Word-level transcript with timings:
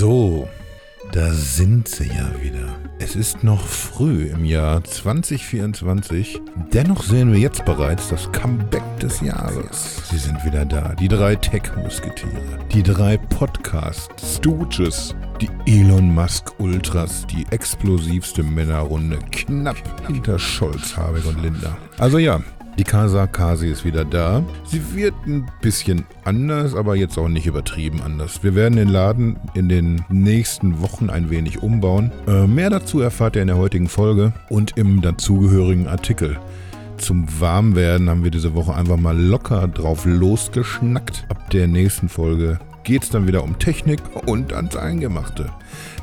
So, 0.00 0.48
da 1.12 1.30
sind 1.30 1.86
sie 1.86 2.08
ja 2.08 2.30
wieder. 2.42 2.74
Es 2.98 3.14
ist 3.16 3.44
noch 3.44 3.60
früh 3.60 4.28
im 4.28 4.46
Jahr 4.46 4.82
2024. 4.82 6.40
Dennoch 6.72 7.02
sehen 7.02 7.34
wir 7.34 7.38
jetzt 7.38 7.66
bereits 7.66 8.08
das 8.08 8.32
Comeback 8.32 8.82
des 8.98 9.20
Jahres. 9.20 10.08
Sie 10.08 10.16
sind 10.16 10.42
wieder 10.42 10.64
da. 10.64 10.94
Die 10.94 11.06
drei 11.06 11.36
Tech-Musketiere. 11.36 12.58
Die 12.72 12.82
drei 12.82 13.18
Podcast-Stooges. 13.18 15.14
Die 15.38 15.50
Elon 15.66 16.14
Musk 16.14 16.58
Ultras. 16.58 17.26
Die 17.26 17.44
explosivste 17.50 18.42
Männerrunde. 18.42 19.18
Knapp 19.32 19.76
hinter 20.06 20.38
Scholz, 20.38 20.96
Habeck 20.96 21.26
und 21.26 21.42
Lindner. 21.42 21.76
Also 21.98 22.16
ja, 22.16 22.40
die 22.78 22.84
Casa 22.84 23.26
Kasi 23.26 23.70
ist 23.70 23.84
wieder 23.84 24.04
da. 24.04 24.42
Sie 24.64 24.94
wird 24.94 25.14
ein 25.26 25.46
bisschen 25.60 26.04
anders, 26.24 26.74
aber 26.74 26.96
jetzt 26.96 27.18
auch 27.18 27.28
nicht 27.28 27.46
übertrieben 27.46 28.00
anders. 28.02 28.42
Wir 28.42 28.54
werden 28.54 28.76
den 28.76 28.88
Laden 28.88 29.36
in 29.54 29.68
den 29.68 30.04
nächsten 30.08 30.80
Wochen 30.80 31.10
ein 31.10 31.30
wenig 31.30 31.62
umbauen. 31.62 32.12
Äh, 32.26 32.46
mehr 32.46 32.70
dazu 32.70 33.00
erfahrt 33.00 33.36
ihr 33.36 33.42
in 33.42 33.48
der 33.48 33.58
heutigen 33.58 33.88
Folge 33.88 34.32
und 34.48 34.76
im 34.76 35.00
dazugehörigen 35.00 35.88
Artikel. 35.88 36.38
Zum 36.96 37.26
Warmwerden 37.40 38.10
haben 38.10 38.24
wir 38.24 38.30
diese 38.30 38.54
Woche 38.54 38.74
einfach 38.74 38.98
mal 38.98 39.18
locker 39.18 39.68
drauf 39.68 40.04
losgeschnackt. 40.04 41.24
Ab 41.28 41.50
der 41.50 41.66
nächsten 41.66 42.08
Folge 42.08 42.58
geht 42.84 43.02
es 43.04 43.10
dann 43.10 43.26
wieder 43.26 43.42
um 43.42 43.58
Technik 43.58 44.00
und 44.26 44.52
ans 44.52 44.76
Eingemachte. 44.76 45.46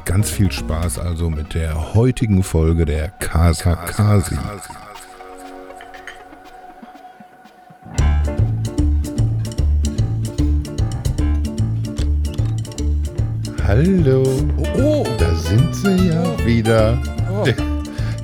Ganz 0.05 0.29
viel 0.29 0.51
Spaß 0.51 0.99
also 0.99 1.29
mit 1.29 1.53
der 1.53 1.93
heutigen 1.93 2.41
Folge 2.41 2.85
der 2.85 3.09
Casa 3.09 3.75
Kasi. 3.75 4.37
Hallo. 13.67 14.23
Oh, 14.57 14.79
oh, 14.81 15.05
Da 15.17 15.35
sind 15.35 15.75
sie 15.75 16.07
ja 16.09 16.45
wieder. 16.45 16.97
Oh. 17.29 17.43
Der, 17.43 17.55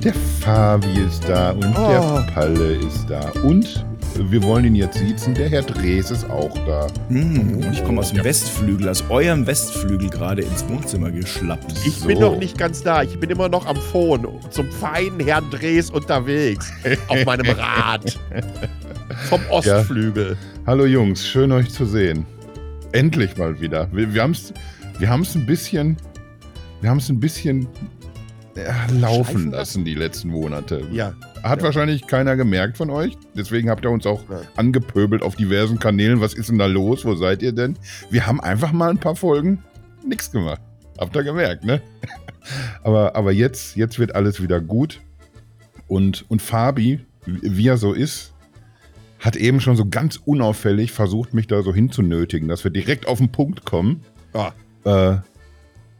der 0.02 0.14
Fabi 0.40 1.00
ist 1.06 1.28
da 1.28 1.50
und 1.50 1.66
Oh. 1.76 1.88
der 1.90 2.26
Palle 2.32 2.76
ist 2.76 3.06
da. 3.10 3.20
Und 3.42 3.84
wir 4.16 4.42
wollen 4.42 4.64
ihn 4.64 4.74
jetzt 4.76 4.98
siezen, 4.98 5.34
der 5.34 5.48
Herr 5.50 5.62
Drees 5.62 6.10
ist 6.10 6.28
auch 6.30 6.54
da. 6.66 6.86
Mm, 7.10 7.56
und 7.62 7.72
ich 7.74 7.84
komme 7.84 8.00
aus 8.00 8.12
dem 8.12 8.24
Westflügel, 8.24 8.88
aus 8.88 9.04
eurem 9.10 9.46
Westflügel 9.46 10.08
gerade 10.08 10.42
ins 10.42 10.66
Wohnzimmer 10.68 11.10
geschlappt. 11.10 11.72
Ich 11.84 11.96
So. 11.96 12.06
bin 12.06 12.20
noch 12.20 12.38
nicht 12.38 12.56
ganz 12.56 12.82
da. 12.82 13.02
Ich 13.02 13.18
bin 13.18 13.28
immer 13.28 13.48
noch 13.48 13.66
am 13.66 13.76
Phone 13.76 14.26
zum 14.50 14.70
feinen 14.70 15.20
Herrn 15.20 15.50
Drees 15.50 15.90
unterwegs. 15.90 16.72
auf 17.08 17.24
meinem 17.26 17.46
Rad. 17.58 18.18
Vom 19.28 19.40
Ostflügel. 19.50 20.36
Hallo 20.66 20.86
Jungs, 20.86 21.26
schön 21.26 21.52
euch 21.52 21.70
zu 21.70 21.84
sehen. 21.84 22.24
Endlich 22.92 23.36
mal 23.36 23.60
wieder. 23.60 23.88
Wir, 23.92 24.14
wir 24.14 24.22
haben 24.22 24.30
es 24.30 24.54
wir 24.98 25.08
haben's 25.08 25.34
ein 25.34 25.46
bisschen, 25.46 25.96
wir 26.80 26.90
haben 26.90 26.98
es 26.98 27.08
ein 27.08 27.20
bisschen 27.20 27.66
ja, 28.56 28.86
laufen 29.00 29.50
lassen 29.50 29.84
die 29.84 29.94
letzten 29.94 30.28
Monate. 30.28 30.86
Ja. 30.92 31.14
Hat 31.42 31.58
Ja. 31.58 31.64
wahrscheinlich 31.66 32.06
keiner 32.06 32.36
gemerkt 32.36 32.76
von 32.76 32.88
euch. 32.90 33.16
Deswegen 33.36 33.68
habt 33.68 33.84
ihr 33.84 33.90
uns 33.90 34.06
auch 34.06 34.22
Ja. 34.30 34.42
angepöbelt 34.56 35.22
auf 35.22 35.34
diversen 35.34 35.78
Kanälen. 35.80 36.20
Was 36.20 36.34
ist 36.34 36.50
denn 36.50 36.58
da 36.58 36.66
los? 36.66 37.04
Wo 37.04 37.14
seid 37.16 37.42
ihr 37.42 37.52
denn? 37.52 37.76
Wir 38.10 38.26
haben 38.26 38.40
einfach 38.40 38.70
mal 38.72 38.90
ein 38.90 38.98
paar 38.98 39.16
Folgen 39.16 39.62
nichts 40.06 40.30
gemacht. 40.30 40.60
Habt 40.98 41.16
ihr 41.16 41.24
gemerkt, 41.24 41.64
ne? 41.64 41.82
aber 42.84 43.16
aber 43.16 43.32
jetzt, 43.32 43.74
jetzt 43.76 43.98
wird 43.98 44.14
alles 44.14 44.40
wieder 44.40 44.60
gut. 44.60 45.00
Und, 45.88 46.24
und 46.28 46.40
Fabi, 46.40 47.00
wie 47.26 47.66
er 47.68 47.76
so 47.76 47.92
ist, 47.92 48.32
hat 49.18 49.34
eben 49.36 49.60
schon 49.60 49.76
so 49.76 49.86
ganz 49.88 50.16
unauffällig 50.24 50.92
versucht, 50.92 51.34
mich 51.34 51.46
da 51.48 51.62
so 51.62 51.74
hinzunötigen, 51.74 52.46
dass 52.48 52.62
wir 52.62 52.70
direkt 52.70 53.08
auf 53.08 53.18
den 53.18 53.30
Punkt 53.32 53.64
kommen. 53.64 54.02
Ah, 54.32 54.52
Äh, 54.84 55.16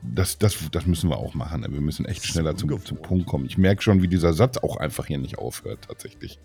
das, 0.02 0.38
das, 0.38 0.58
das 0.70 0.86
müssen 0.86 1.08
wir 1.08 1.16
auch 1.16 1.34
machen. 1.34 1.62
ne? 1.62 1.68
Wir 1.72 1.80
müssen 1.80 2.04
echt 2.04 2.24
ist 2.24 2.30
schneller 2.30 2.56
zum, 2.56 2.84
zum 2.84 2.98
Punkt 3.00 3.26
kommen. 3.26 3.46
Ich 3.46 3.56
merke 3.56 3.82
schon, 3.82 4.02
wie 4.02 4.08
dieser 4.08 4.34
Satz 4.34 4.58
auch 4.58 4.76
einfach 4.76 5.06
hier 5.06 5.18
nicht 5.18 5.38
aufhört, 5.38 5.78
tatsächlich. 5.88 6.38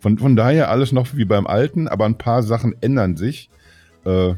Von, 0.00 0.18
von 0.18 0.34
daher 0.34 0.70
alles 0.70 0.92
noch 0.92 1.14
wie 1.14 1.26
beim 1.26 1.46
Alten, 1.46 1.88
aber 1.88 2.06
ein 2.06 2.16
paar 2.16 2.42
Sachen 2.42 2.74
ändern 2.80 3.16
sich. 3.16 3.50
Äh, 4.04 4.34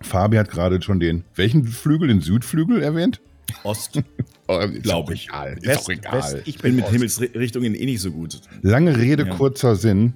Fabi 0.00 0.36
hat 0.36 0.50
gerade 0.50 0.82
schon 0.82 0.98
den, 1.00 1.24
welchen 1.36 1.64
Flügel, 1.66 2.08
den 2.08 2.20
Südflügel 2.20 2.82
erwähnt? 2.82 3.20
Ost. 3.62 4.02
Oh, 4.46 4.58
ist 4.58 4.82
Glaub 4.82 5.06
auch 5.06 5.10
ich. 5.10 5.28
Egal, 5.28 5.54
ist 5.54 5.66
West, 5.66 5.80
auch 5.86 5.88
egal. 5.88 6.18
West, 6.18 6.36
ich 6.44 6.58
bin 6.58 6.76
mit 6.76 6.84
Ost. 6.84 6.92
Himmelsrichtungen 6.92 7.74
eh 7.74 7.86
nicht 7.86 8.02
so 8.02 8.10
gut. 8.10 8.42
Lange 8.60 8.94
Rede, 8.98 9.24
Ja. 9.26 9.34
kurzer 9.34 9.74
Sinn. 9.74 10.12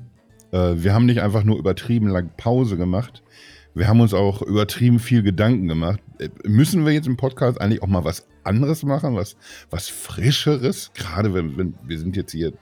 Äh, 0.53 0.75
wir 0.77 0.93
haben 0.93 1.07
nicht 1.07 1.23
einfach 1.23 1.45
nur 1.45 1.59
übertrieben 1.59 2.09
lang 2.09 2.29
Pause 2.37 2.77
gemacht. 2.77 3.23
Wir 3.79 3.87
haben 3.87 4.01
uns 4.01 4.13
auch 4.13 4.43
übertrieben 4.43 4.99
viel 4.99 5.23
Gedanken 5.23 5.69
gemacht. 5.69 6.01
Äh, 6.19 6.31
müssen 6.43 6.85
wir 6.85 6.93
jetzt 6.93 7.07
im 7.07 7.17
Podcast 7.17 7.61
eigentlich 7.61 7.81
auch 7.81 7.87
mal 7.87 8.05
was 8.05 8.27
anderes 8.43 8.83
machen, 8.83 9.15
was, 9.15 9.37
was 9.71 9.89
Frischeres? 9.89 10.91
Gerade 10.95 11.33
wenn, 11.33 11.57
wenn 11.57 11.75
wir 11.85 11.97
sind 11.97 12.17
jetzt 12.17 12.33
hier, 12.33 12.55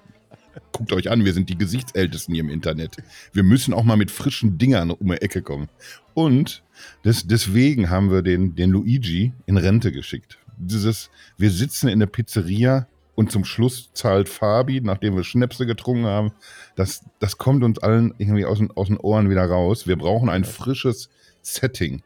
guckt 0.72 0.93
euch 0.93 1.10
an, 1.10 1.25
wir 1.25 1.32
sind 1.32 1.49
die 1.49 1.56
Gesichtsältesten 1.56 2.34
hier 2.34 2.44
im 2.44 2.50
Internet. 2.50 2.99
Wir 3.32 3.44
müssen 3.44 3.72
auch 3.72 3.84
mal 3.84 3.97
mit 3.97 4.10
frischen 4.10 4.59
Dingern 4.59 4.91
um 4.91 5.06
die 5.09 5.22
Ecke 5.22 5.41
kommen. 5.41 5.71
Und 6.12 6.62
des, 7.03 7.27
deswegen 7.27 7.88
haben 7.88 8.10
wir 8.10 8.21
den, 8.21 8.54
den 8.54 8.69
Luigi 8.69 9.33
in 9.47 9.56
Rente 9.56 9.93
geschickt. 9.93 10.37
Dieses, 10.59 11.09
wir 11.38 11.50
sitzen 11.50 11.88
in 11.88 11.98
der 11.98 12.09
Pizzeria 12.09 12.88
und 13.16 13.32
zum 13.32 13.44
Schluss 13.44 13.91
zahlt 13.94 14.28
Fabi, 14.28 14.81
nachdem 14.82 15.16
wir 15.16 15.25
Schnäpse 15.25 15.66
getrunken 15.66 16.04
haben. 16.04 16.32
Das, 16.77 17.03
das 17.19 17.38
kommt 17.38 17.65
uns 17.65 17.78
allen 17.78 18.15
irgendwie 18.19 18.44
aus 18.44 18.59
den, 18.59 18.71
aus 18.71 18.88
den 18.88 18.99
Ohren 18.99 19.31
wieder 19.31 19.47
raus. 19.47 19.88
Wir 19.88 19.97
brauchen 19.97 20.28
ein 20.28 20.44
frisches 20.44 21.09
Setting. 21.43 22.03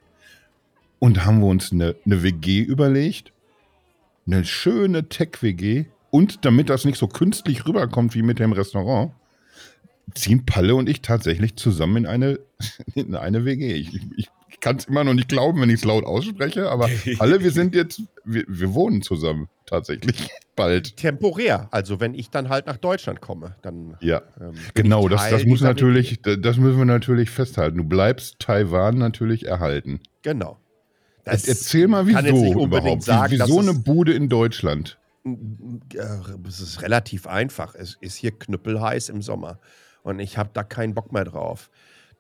Und 1.01 1.25
haben 1.27 1.41
wir 1.41 1.49
uns 1.49 1.73
eine, 1.73 1.97
eine 2.07 2.23
WG 2.23 2.61
überlegt. 2.61 3.33
Eine 4.27 4.45
schöne 4.45 5.09
Tech-WG. 5.09 5.87
Und 6.11 6.45
damit 6.45 6.71
das 6.71 6.85
nicht 6.85 6.99
so 6.99 7.09
künstlich 7.09 7.67
rüberkommt 7.67 8.15
wie 8.15 8.23
mit 8.23 8.39
dem 8.39 8.53
Restaurant, 8.53 9.13
ziehen 10.15 10.47
Palle 10.47 10.77
und 10.77 10.89
ich 10.89 11.03
tatsächlich 11.03 11.57
zusammen 11.57 11.99
in 11.99 12.07
eine, 12.07 12.39
in 12.95 13.17
eine 13.17 13.45
WG. 13.45 13.75
Ich, 13.75 14.01
ich, 14.17 14.29
ich 14.61 14.63
kann 14.63 14.77
es 14.77 14.85
immer 14.85 15.05
noch 15.05 15.15
nicht 15.15 15.31
glauben, 15.31 15.63
wenn 15.63 15.71
ich 15.71 15.77
es 15.77 15.85
laut 15.87 16.05
ausspreche, 16.05 16.69
aber 16.71 16.87
Palle, 17.19 17.41
wir 17.43 17.51
sind 17.51 17.75
jetzt, 17.75 18.03
wir, 18.25 18.45
wir 18.47 18.75
wohnen 18.75 19.01
zusammen 19.01 19.49
tatsächlich 19.65 20.29
bald. 20.55 20.99
temporär. 20.99 21.69
Also 21.71 21.99
wenn 21.99 22.13
ich 22.13 22.29
dann 22.29 22.51
halt 22.51 22.67
nach 22.67 22.77
Deutschland 22.77 23.23
komme, 23.23 23.57
dann. 23.63 23.97
Ja, 24.01 24.21
ähm, 24.39 24.53
genau, 24.75 25.09
das, 25.09 25.31
das 25.31 25.47
muss 25.47 25.63
natürlich, 25.63 26.21
das 26.21 26.59
müssen 26.59 26.77
wir 26.77 26.85
natürlich 26.85 27.31
festhalten. 27.31 27.79
Du 27.79 27.85
bleibst 27.85 28.39
Taiwan 28.39 28.99
natürlich 28.99 29.47
erhalten. 29.47 30.01
Genau. 30.21 30.59
Jetzt 31.25 31.49
Erzähl 31.49 31.89
mal, 31.89 32.05
kann 32.05 32.27
jetzt 32.27 32.35
wieso 32.35 32.45
nicht 32.45 32.57
unbedingt 32.57 32.83
überhaupt? 32.85 33.03
sagen, 33.05 33.33
wieso 33.33 33.61
es- 33.61 33.69
eine 33.69 33.79
Bude 33.79 34.13
in 34.13 34.29
Deutschland? 34.29 34.99
Es 36.47 36.61
ist 36.61 36.83
relativ 36.83 37.27
einfach. 37.27 37.75
Es 37.75 37.97
ist 38.01 38.17
hier 38.17 38.33
knüppelheiß 38.33 39.09
im 39.09 39.23
Sommer. 39.23 39.59
Und 40.03 40.19
ich 40.19 40.37
habe 40.39 40.51
da 40.53 40.63
keinen 40.65 40.95
Bock 40.95 41.13
mehr 41.13 41.25
drauf. 41.25 41.71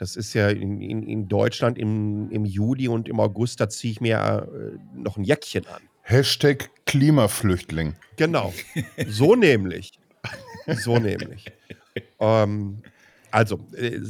Das 0.00 0.16
ist 0.16 0.32
ja 0.32 0.48
in, 0.48 0.80
in, 0.80 1.02
in 1.02 1.28
Deutschland 1.28 1.76
im, 1.76 2.30
im 2.30 2.46
Juli 2.46 2.88
und 2.88 3.06
im 3.06 3.20
August, 3.20 3.60
da 3.60 3.68
ziehe 3.68 3.92
ich 3.92 4.00
mir 4.00 4.48
äh, 4.50 4.78
noch 4.98 5.18
ein 5.18 5.24
Jäckchen 5.24 5.66
an. 5.66 5.82
Hashtag 6.00 6.70
Klimaflüchtling. 6.86 7.94
Genau. 8.16 8.54
So 9.06 9.34
nämlich. 9.36 9.92
So 10.66 10.98
nämlich. 10.98 11.52
Ähm, 12.18 12.82
also, 13.30 13.60
äh, 13.76 14.00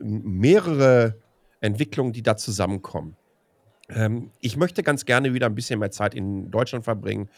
mehrere 0.00 1.18
Entwicklungen, 1.60 2.12
die 2.12 2.22
da 2.22 2.36
zusammenkommen. 2.36 3.16
Ähm, 3.88 4.30
ich 4.40 4.56
möchte 4.56 4.84
ganz 4.84 5.04
gerne 5.04 5.34
wieder 5.34 5.46
ein 5.46 5.56
bisschen 5.56 5.80
mehr 5.80 5.90
Zeit 5.90 6.14
in 6.14 6.52
Deutschland 6.52 6.84
verbringen. 6.84 7.28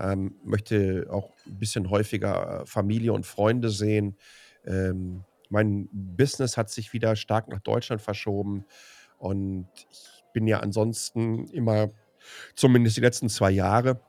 Ähm, 0.00 0.36
möchte 0.42 1.06
auch 1.10 1.32
ein 1.46 1.58
bisschen 1.58 1.90
häufiger 1.90 2.62
äh, 2.62 2.66
Familie 2.66 3.12
und 3.12 3.26
Freunde 3.26 3.68
sehen. 3.68 4.16
Ähm, 4.64 5.24
mein 5.52 5.88
Business 5.92 6.56
hat 6.56 6.70
sich 6.70 6.92
wieder 6.94 7.14
stark 7.14 7.48
nach 7.48 7.60
Deutschland 7.60 8.00
verschoben. 8.00 8.64
Und 9.18 9.68
ich 9.90 10.24
bin 10.32 10.46
ja 10.46 10.60
ansonsten 10.60 11.46
immer, 11.48 11.90
zumindest 12.54 12.96
die 12.96 13.02
letzten 13.02 13.28
zwei 13.28 13.50
Jahre, 13.50 14.00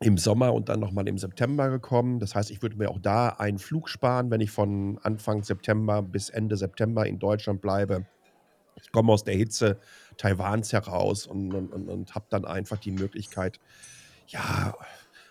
im 0.00 0.18
Sommer 0.18 0.52
und 0.52 0.68
dann 0.68 0.80
nochmal 0.80 1.06
im 1.06 1.18
September 1.18 1.68
gekommen. 1.68 2.18
Das 2.18 2.34
heißt, 2.34 2.50
ich 2.50 2.60
würde 2.62 2.76
mir 2.76 2.90
auch 2.90 2.98
da 3.00 3.28
einen 3.28 3.58
Flug 3.58 3.88
sparen, 3.88 4.30
wenn 4.30 4.40
ich 4.40 4.50
von 4.50 4.98
Anfang 5.02 5.44
September 5.44 6.02
bis 6.02 6.28
Ende 6.28 6.56
September 6.56 7.06
in 7.06 7.20
Deutschland 7.20 7.60
bleibe. 7.60 8.06
Ich 8.82 8.90
komme 8.90 9.12
aus 9.12 9.22
der 9.22 9.34
Hitze 9.34 9.78
Taiwans 10.16 10.72
heraus 10.72 11.26
und, 11.26 11.54
und, 11.54 11.72
und, 11.72 11.88
und 11.88 12.14
habe 12.16 12.26
dann 12.30 12.44
einfach 12.46 12.78
die 12.78 12.90
Möglichkeit, 12.90 13.60
ja, 14.26 14.74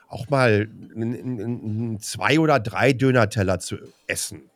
auch 0.07 0.29
mal 0.29 0.69
zwei 1.99 2.39
oder 2.39 2.59
drei 2.59 2.93
Döner-Teller 2.93 3.59
zu 3.59 3.77
essen. 4.07 4.51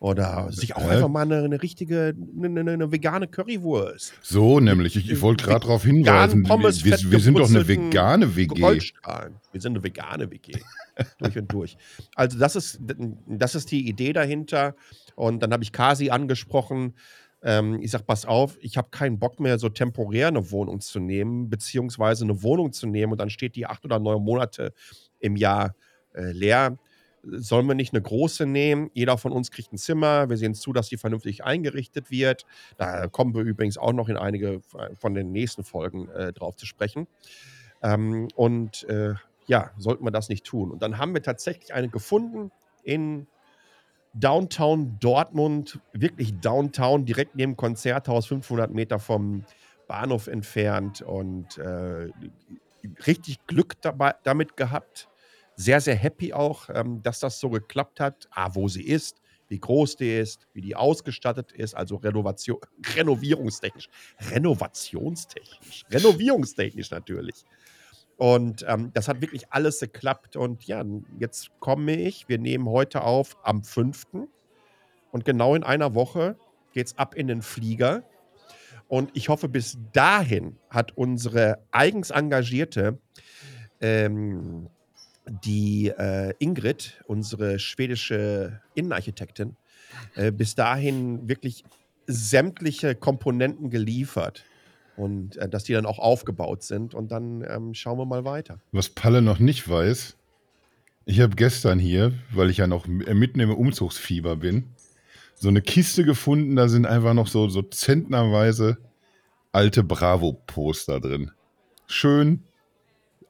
Oder 0.00 0.52
sich 0.52 0.76
auch 0.76 0.84
Hä? 0.84 0.90
einfach 0.90 1.08
mal 1.08 1.22
eine, 1.22 1.42
eine 1.42 1.60
richtige, 1.60 2.14
eine, 2.36 2.60
eine, 2.60 2.72
eine 2.72 2.92
vegane 2.92 3.26
Currywurst. 3.26 4.12
So 4.22 4.60
nämlich, 4.60 4.94
ich, 4.94 5.10
ich 5.10 5.20
wollte 5.22 5.44
gerade 5.44 5.66
darauf 5.66 5.82
hinweisen, 5.82 6.42
wir, 6.42 6.48
Pommes, 6.48 6.84
wir, 6.84 6.96
wir 7.10 7.18
sind 7.18 7.36
doch 7.36 7.48
eine 7.48 7.66
vegane 7.66 8.36
WG. 8.36 8.60
Goldstrahlen. 8.60 9.34
Wir 9.50 9.60
sind 9.60 9.72
eine 9.72 9.82
vegane 9.82 10.30
WG. 10.30 10.52
durch 11.18 11.36
und 11.36 11.52
durch. 11.52 11.76
Also, 12.14 12.38
das 12.38 12.54
ist, 12.54 12.80
das 13.26 13.56
ist 13.56 13.72
die 13.72 13.88
Idee 13.88 14.12
dahinter. 14.12 14.76
Und 15.16 15.42
dann 15.42 15.52
habe 15.52 15.64
ich 15.64 15.72
Kasi 15.72 16.10
angesprochen. 16.10 16.94
Ähm, 17.42 17.80
ich 17.80 17.90
sage, 17.90 18.04
pass 18.04 18.24
auf, 18.24 18.56
ich 18.60 18.76
habe 18.76 18.90
keinen 18.90 19.18
Bock 19.18 19.40
mehr, 19.40 19.58
so 19.58 19.68
temporär 19.68 20.28
eine 20.28 20.50
Wohnung 20.52 20.80
zu 20.80 21.00
nehmen, 21.00 21.50
beziehungsweise 21.50 22.24
eine 22.24 22.42
Wohnung 22.42 22.72
zu 22.72 22.86
nehmen 22.86 23.12
und 23.12 23.20
dann 23.20 23.30
steht 23.30 23.56
die 23.56 23.66
acht 23.66 23.84
oder 23.84 23.98
neun 23.98 24.22
Monate 24.22 24.72
im 25.18 25.36
Jahr 25.36 25.74
äh, 26.14 26.32
leer. 26.32 26.78
Sollen 27.22 27.66
wir 27.66 27.74
nicht 27.74 27.92
eine 27.92 28.02
große 28.02 28.46
nehmen? 28.46 28.90
Jeder 28.94 29.18
von 29.18 29.32
uns 29.32 29.50
kriegt 29.50 29.72
ein 29.72 29.78
Zimmer. 29.78 30.28
Wir 30.28 30.36
sehen 30.36 30.54
zu, 30.54 30.72
dass 30.72 30.88
die 30.88 30.96
vernünftig 30.96 31.44
eingerichtet 31.44 32.10
wird. 32.10 32.46
Da 32.76 33.08
kommen 33.08 33.34
wir 33.34 33.42
übrigens 33.42 33.78
auch 33.78 33.92
noch 33.92 34.08
in 34.08 34.16
einige 34.16 34.60
von 34.98 35.14
den 35.14 35.32
nächsten 35.32 35.64
Folgen 35.64 36.08
äh, 36.10 36.32
drauf 36.32 36.56
zu 36.56 36.66
sprechen. 36.66 37.06
Ähm, 37.82 38.28
und 38.34 38.84
äh, 38.84 39.14
ja, 39.46 39.70
sollten 39.78 40.04
wir 40.04 40.10
das 40.10 40.28
nicht 40.28 40.44
tun. 40.44 40.70
Und 40.70 40.82
dann 40.82 40.98
haben 40.98 41.14
wir 41.14 41.22
tatsächlich 41.22 41.74
eine 41.74 41.88
gefunden 41.88 42.50
in 42.82 43.26
Downtown 44.14 44.98
Dortmund, 45.00 45.80
wirklich 45.92 46.38
Downtown, 46.40 47.04
direkt 47.04 47.36
neben 47.36 47.56
Konzerthaus, 47.56 48.26
500 48.26 48.72
Meter 48.72 48.98
vom 48.98 49.44
Bahnhof 49.86 50.26
entfernt 50.26 51.02
und 51.02 51.58
äh, 51.58 52.10
richtig 53.06 53.46
Glück 53.46 53.80
dabei, 53.80 54.14
damit 54.24 54.56
gehabt. 54.56 55.08
Sehr, 55.60 55.80
sehr 55.80 55.96
happy 55.96 56.32
auch, 56.32 56.68
ähm, 56.72 57.02
dass 57.02 57.18
das 57.18 57.40
so 57.40 57.50
geklappt 57.50 57.98
hat. 57.98 58.28
Ah, 58.30 58.50
wo 58.54 58.68
sie 58.68 58.84
ist, 58.84 59.20
wie 59.48 59.58
groß 59.58 59.96
die 59.96 60.16
ist, 60.16 60.46
wie 60.52 60.60
die 60.60 60.76
ausgestattet 60.76 61.50
ist, 61.50 61.74
also 61.74 61.96
Renovation, 61.96 62.60
renovierungstechnisch, 62.94 63.88
renovationstechnisch, 64.30 65.84
renovierungstechnisch 65.90 66.92
natürlich. 66.92 67.44
Und 68.18 68.64
ähm, 68.68 68.92
das 68.94 69.08
hat 69.08 69.20
wirklich 69.20 69.50
alles 69.50 69.80
geklappt. 69.80 70.36
Und 70.36 70.62
ja, 70.68 70.84
jetzt 71.18 71.50
komme 71.58 71.96
ich. 71.96 72.28
Wir 72.28 72.38
nehmen 72.38 72.68
heute 72.68 73.02
auf 73.02 73.36
am 73.42 73.64
5. 73.64 74.06
Und 75.10 75.24
genau 75.24 75.56
in 75.56 75.64
einer 75.64 75.92
Woche 75.96 76.36
geht 76.72 76.86
es 76.86 76.98
ab 76.98 77.16
in 77.16 77.26
den 77.26 77.42
Flieger. 77.42 78.04
Und 78.86 79.10
ich 79.14 79.28
hoffe, 79.28 79.48
bis 79.48 79.76
dahin 79.92 80.56
hat 80.70 80.96
unsere 80.96 81.64
eigens 81.72 82.10
engagierte, 82.10 83.00
ähm, 83.80 84.68
die 85.44 85.88
äh, 85.88 86.34
Ingrid, 86.38 87.02
unsere 87.06 87.58
schwedische 87.58 88.60
Innenarchitektin, 88.74 89.56
äh, 90.14 90.32
bis 90.32 90.54
dahin 90.54 91.28
wirklich 91.28 91.64
sämtliche 92.06 92.94
Komponenten 92.94 93.70
geliefert 93.70 94.44
und 94.96 95.36
äh, 95.36 95.48
dass 95.48 95.64
die 95.64 95.72
dann 95.72 95.86
auch 95.86 95.98
aufgebaut 95.98 96.62
sind. 96.62 96.94
Und 96.94 97.12
dann 97.12 97.44
ähm, 97.48 97.74
schauen 97.74 97.98
wir 97.98 98.06
mal 98.06 98.24
weiter. 98.24 98.58
Was 98.72 98.88
Palle 98.88 99.22
noch 99.22 99.38
nicht 99.38 99.68
weiß, 99.68 100.16
ich 101.04 101.20
habe 101.20 101.36
gestern 101.36 101.78
hier, 101.78 102.12
weil 102.32 102.50
ich 102.50 102.58
ja 102.58 102.66
noch 102.66 102.86
äh, 102.86 103.14
mitten 103.14 103.40
im 103.40 103.50
Umzugsfieber 103.50 104.36
bin, 104.36 104.64
so 105.34 105.48
eine 105.48 105.62
Kiste 105.62 106.04
gefunden, 106.04 106.56
da 106.56 106.68
sind 106.68 106.84
einfach 106.84 107.14
noch 107.14 107.28
so, 107.28 107.48
so 107.48 107.62
zentnerweise 107.62 108.78
alte 109.52 109.84
Bravo-Poster 109.84 111.00
drin. 111.00 111.30
Schön 111.86 112.42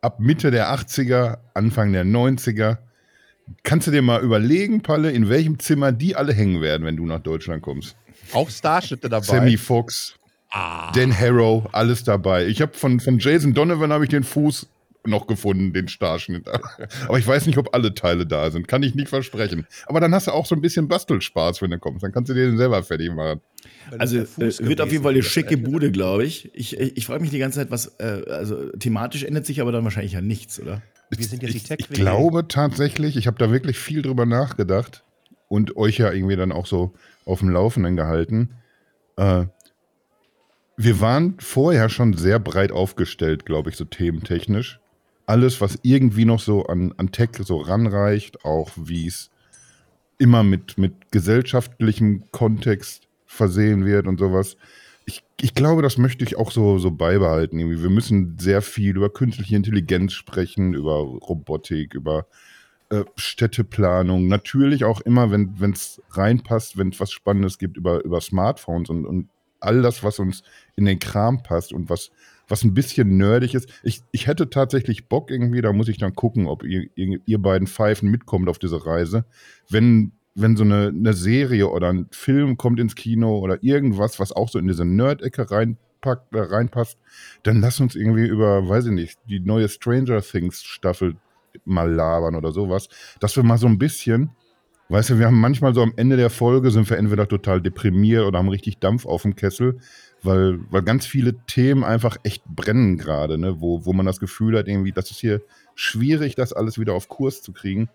ab 0.02 0.20
Mitte 0.20 0.50
der 0.50 0.72
80er, 0.74 1.38
Anfang 1.54 1.92
der 1.92 2.04
90er. 2.04 2.78
Kannst 3.62 3.86
du 3.86 3.90
dir 3.90 4.02
mal 4.02 4.20
überlegen, 4.22 4.82
Palle, 4.82 5.10
in 5.10 5.28
welchem 5.28 5.58
Zimmer 5.58 5.92
die 5.92 6.16
alle 6.16 6.32
hängen 6.34 6.60
werden, 6.60 6.84
wenn 6.86 6.96
du 6.96 7.06
nach 7.06 7.20
Deutschland 7.20 7.62
kommst? 7.62 7.96
Auch 8.32 8.50
Starschnitte 8.50 9.08
dabei. 9.08 9.24
Sammy 9.24 9.56
Fox, 9.56 10.14
Ah. 10.50 10.90
Dan 10.92 11.12
Harrow, 11.18 11.68
alles 11.72 12.04
dabei. 12.04 12.46
Ich 12.46 12.62
habe 12.62 12.72
von, 12.72 13.00
von 13.00 13.18
Jason 13.18 13.52
Donovan 13.52 13.92
habe 13.92 14.04
ich 14.04 14.10
den 14.10 14.24
Fuß 14.24 14.66
noch 15.08 15.26
gefunden, 15.26 15.72
den 15.72 15.88
Starschnitt. 15.88 16.46
Aber 17.06 17.18
ich 17.18 17.26
weiß 17.26 17.46
nicht, 17.46 17.58
ob 17.58 17.74
alle 17.74 17.94
Teile 17.94 18.26
da 18.26 18.50
sind. 18.50 18.68
Kann 18.68 18.82
ich 18.82 18.94
nicht 18.94 19.08
versprechen. 19.08 19.66
Aber 19.86 20.00
dann 20.00 20.14
hast 20.14 20.26
du 20.26 20.32
auch 20.32 20.46
so 20.46 20.54
ein 20.54 20.60
bisschen 20.60 20.88
Bastelspaß, 20.88 21.62
wenn 21.62 21.70
du 21.70 21.78
kommst. 21.78 22.02
Dann 22.02 22.12
kannst 22.12 22.30
du 22.30 22.34
dir 22.34 22.46
den 22.46 22.58
selber 22.58 22.82
fertig 22.82 23.12
machen. 23.12 23.40
Also 23.98 24.18
äh, 24.18 24.26
wird 24.36 24.80
auf 24.80 24.90
jeden 24.90 25.02
Fall 25.02 25.12
eine 25.12 25.22
schicke 25.22 25.56
Bude, 25.56 25.90
glaube 25.90 26.24
ich. 26.24 26.50
Ich, 26.54 26.78
ich, 26.78 26.96
ich 26.96 27.06
frage 27.06 27.20
mich 27.20 27.30
die 27.30 27.38
ganze 27.38 27.58
Zeit, 27.58 27.70
was, 27.70 27.94
äh, 27.98 28.22
also 28.28 28.70
thematisch 28.76 29.24
ändert 29.24 29.46
sich 29.46 29.60
aber 29.60 29.72
dann 29.72 29.84
wahrscheinlich 29.84 30.12
ja 30.12 30.20
nichts, 30.20 30.60
oder? 30.60 30.82
Wir 31.10 31.24
sind 31.24 31.42
jetzt 31.42 31.54
die 31.54 31.60
Tech 31.60 31.78
ich, 31.80 31.90
ich 31.90 31.96
glaube 31.96 32.48
tatsächlich, 32.48 33.16
ich 33.16 33.26
habe 33.26 33.38
da 33.38 33.50
wirklich 33.50 33.78
viel 33.78 34.02
drüber 34.02 34.26
nachgedacht 34.26 35.04
und 35.48 35.76
euch 35.76 35.98
ja 35.98 36.12
irgendwie 36.12 36.36
dann 36.36 36.52
auch 36.52 36.66
so 36.66 36.92
auf 37.24 37.40
dem 37.40 37.48
Laufenden 37.48 37.96
gehalten. 37.96 38.50
Äh, 39.16 39.46
wir 40.76 41.00
waren 41.00 41.34
vorher 41.40 41.88
schon 41.88 42.14
sehr 42.14 42.38
breit 42.38 42.70
aufgestellt, 42.70 43.44
glaube 43.44 43.70
ich, 43.70 43.76
so 43.76 43.84
thementechnisch. 43.84 44.80
Alles, 45.28 45.60
was 45.60 45.78
irgendwie 45.82 46.24
noch 46.24 46.40
so 46.40 46.64
an, 46.64 46.94
an 46.96 47.12
Tech 47.12 47.30
so 47.40 47.58
ranreicht, 47.58 48.46
auch 48.46 48.70
wie 48.76 49.06
es 49.06 49.30
immer 50.16 50.42
mit, 50.42 50.78
mit 50.78 51.10
gesellschaftlichem 51.10 52.24
Kontext 52.32 53.08
versehen 53.26 53.84
wird 53.84 54.06
und 54.06 54.18
sowas. 54.18 54.56
Ich, 55.04 55.22
ich 55.38 55.52
glaube, 55.52 55.82
das 55.82 55.98
möchte 55.98 56.24
ich 56.24 56.38
auch 56.38 56.50
so, 56.50 56.78
so 56.78 56.90
beibehalten. 56.90 57.58
Irgendwie. 57.58 57.82
Wir 57.82 57.90
müssen 57.90 58.38
sehr 58.38 58.62
viel 58.62 58.96
über 58.96 59.10
künstliche 59.10 59.54
Intelligenz 59.54 60.14
sprechen, 60.14 60.72
über 60.72 60.94
Robotik, 60.94 61.92
über 61.92 62.26
äh, 62.88 63.04
Städteplanung. 63.16 64.28
Natürlich 64.28 64.84
auch 64.84 65.02
immer, 65.02 65.30
wenn 65.30 65.72
es 65.72 66.00
reinpasst, 66.10 66.78
wenn 66.78 66.88
es 66.88 67.00
was 67.00 67.12
Spannendes 67.12 67.58
gibt, 67.58 67.76
über, 67.76 68.02
über 68.02 68.22
Smartphones 68.22 68.88
und, 68.88 69.04
und 69.04 69.28
all 69.60 69.82
das, 69.82 70.02
was 70.02 70.18
uns 70.20 70.42
in 70.74 70.86
den 70.86 70.98
Kram 70.98 71.42
passt 71.42 71.74
und 71.74 71.90
was, 71.90 72.10
was 72.48 72.64
ein 72.64 72.74
bisschen 72.74 73.16
nerdig 73.16 73.54
ist. 73.54 73.68
Ich, 73.82 74.02
ich 74.10 74.26
hätte 74.26 74.50
tatsächlich 74.50 75.08
Bock 75.08 75.30
irgendwie, 75.30 75.60
da 75.60 75.72
muss 75.72 75.88
ich 75.88 75.98
dann 75.98 76.14
gucken, 76.14 76.46
ob 76.46 76.64
ihr, 76.64 76.88
ihr, 76.94 77.38
beiden 77.38 77.68
Pfeifen 77.68 78.10
mitkommt 78.10 78.48
auf 78.48 78.58
diese 78.58 78.84
Reise. 78.84 79.24
Wenn, 79.68 80.12
wenn 80.34 80.56
so 80.56 80.64
eine, 80.64 80.88
eine 80.88 81.12
Serie 81.12 81.68
oder 81.68 81.90
ein 81.90 82.06
Film 82.10 82.56
kommt 82.56 82.80
ins 82.80 82.94
Kino 82.94 83.38
oder 83.38 83.62
irgendwas, 83.62 84.18
was 84.18 84.32
auch 84.32 84.48
so 84.48 84.58
in 84.58 84.66
diese 84.66 84.84
Nerd-Ecke 84.84 85.50
reinpackt, 85.50 86.34
äh, 86.34 86.40
reinpasst, 86.40 86.98
dann 87.42 87.60
lass 87.60 87.80
uns 87.80 87.94
irgendwie 87.94 88.26
über, 88.26 88.68
weiß 88.68 88.86
ich 88.86 88.92
nicht, 88.92 89.18
die 89.28 89.40
neue 89.40 89.68
Stranger 89.68 90.22
Things 90.22 90.62
Staffel 90.62 91.16
mal 91.64 91.92
labern 91.92 92.34
oder 92.34 92.52
sowas, 92.52 92.88
dass 93.20 93.36
wir 93.36 93.42
mal 93.42 93.58
so 93.58 93.66
ein 93.66 93.78
bisschen 93.78 94.30
Weißt 94.90 95.10
du, 95.10 95.18
wir 95.18 95.26
haben 95.26 95.38
manchmal 95.38 95.74
so 95.74 95.82
am 95.82 95.92
Ende 95.96 96.16
der 96.16 96.30
Folge 96.30 96.70
sind 96.70 96.88
wir 96.88 96.96
entweder 96.96 97.28
total 97.28 97.60
deprimiert 97.60 98.24
oder 98.24 98.38
haben 98.38 98.48
richtig 98.48 98.78
Dampf 98.78 99.04
auf 99.04 99.20
dem 99.20 99.36
Kessel, 99.36 99.78
weil, 100.22 100.58
weil 100.70 100.82
ganz 100.82 101.06
viele 101.06 101.34
Themen 101.46 101.84
einfach 101.84 102.16
echt 102.22 102.44
brennen 102.44 102.98
gerade, 102.98 103.38
ne? 103.38 103.60
wo, 103.60 103.84
wo 103.84 103.92
man 103.92 104.06
das 104.06 104.20
Gefühl 104.20 104.58
hat, 104.58 104.68
irgendwie, 104.68 104.92
das 104.92 105.10
ist 105.10 105.20
hier 105.20 105.40
schwierig, 105.74 106.34
das 106.34 106.52
alles 106.52 106.78
wieder 106.78 106.94
auf 106.94 107.08
Kurs 107.08 107.42
zu 107.42 107.52
kriegen. 107.52 107.88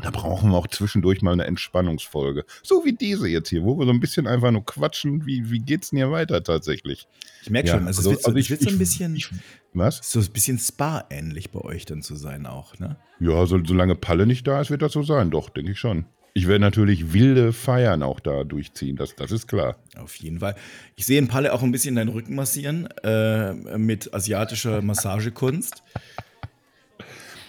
Da 0.00 0.10
brauchen 0.10 0.50
wir 0.50 0.56
auch 0.56 0.66
zwischendurch 0.66 1.22
mal 1.22 1.32
eine 1.32 1.44
Entspannungsfolge. 1.44 2.44
So 2.62 2.84
wie 2.84 2.92
diese 2.92 3.28
jetzt 3.28 3.50
hier, 3.50 3.62
wo 3.62 3.78
wir 3.78 3.86
so 3.86 3.92
ein 3.92 4.00
bisschen 4.00 4.26
einfach 4.26 4.50
nur 4.50 4.64
quatschen. 4.64 5.26
Wie, 5.26 5.50
wie 5.50 5.60
geht's 5.60 5.90
denn 5.90 5.98
hier 5.98 6.10
weiter 6.10 6.42
tatsächlich? 6.42 7.06
Ich 7.42 7.50
merke 7.50 7.68
schon, 7.68 7.86
also, 7.86 8.00
also, 8.00 8.10
es 8.10 8.16
wird, 8.16 8.26
also 8.26 8.38
ich, 8.38 8.50
wird 8.50 8.62
so 8.62 8.70
ein 8.70 8.78
bisschen. 8.78 9.14
Ich, 9.14 9.30
was? 9.74 10.00
So 10.02 10.18
ein 10.18 10.32
bisschen 10.32 10.58
Spa-ähnlich 10.58 11.50
bei 11.50 11.60
euch 11.60 11.84
dann 11.84 12.02
zu 12.02 12.16
sein 12.16 12.46
auch, 12.46 12.78
ne? 12.78 12.96
Ja, 13.20 13.46
so, 13.46 13.60
solange 13.64 13.94
Palle 13.94 14.26
nicht 14.26 14.46
da 14.46 14.60
ist, 14.60 14.70
wird 14.70 14.82
das 14.82 14.92
so 14.92 15.02
sein. 15.02 15.30
Doch, 15.30 15.50
denke 15.50 15.72
ich 15.72 15.78
schon. 15.78 16.06
Ich 16.34 16.48
werde 16.48 16.60
natürlich 16.60 17.12
wilde 17.12 17.52
Feiern 17.52 18.02
auch 18.02 18.18
da 18.18 18.44
durchziehen, 18.44 18.96
das, 18.96 19.14
das 19.14 19.32
ist 19.32 19.48
klar. 19.48 19.76
Auf 19.96 20.16
jeden 20.16 20.40
Fall. 20.40 20.54
Ich 20.96 21.04
sehe 21.04 21.18
in 21.18 21.28
Palle 21.28 21.52
auch 21.52 21.62
ein 21.62 21.72
bisschen 21.72 21.94
deinen 21.94 22.08
Rücken 22.08 22.34
massieren 22.34 22.88
äh, 23.02 23.52
mit 23.76 24.14
asiatischer 24.14 24.80
Massagekunst. 24.80 25.82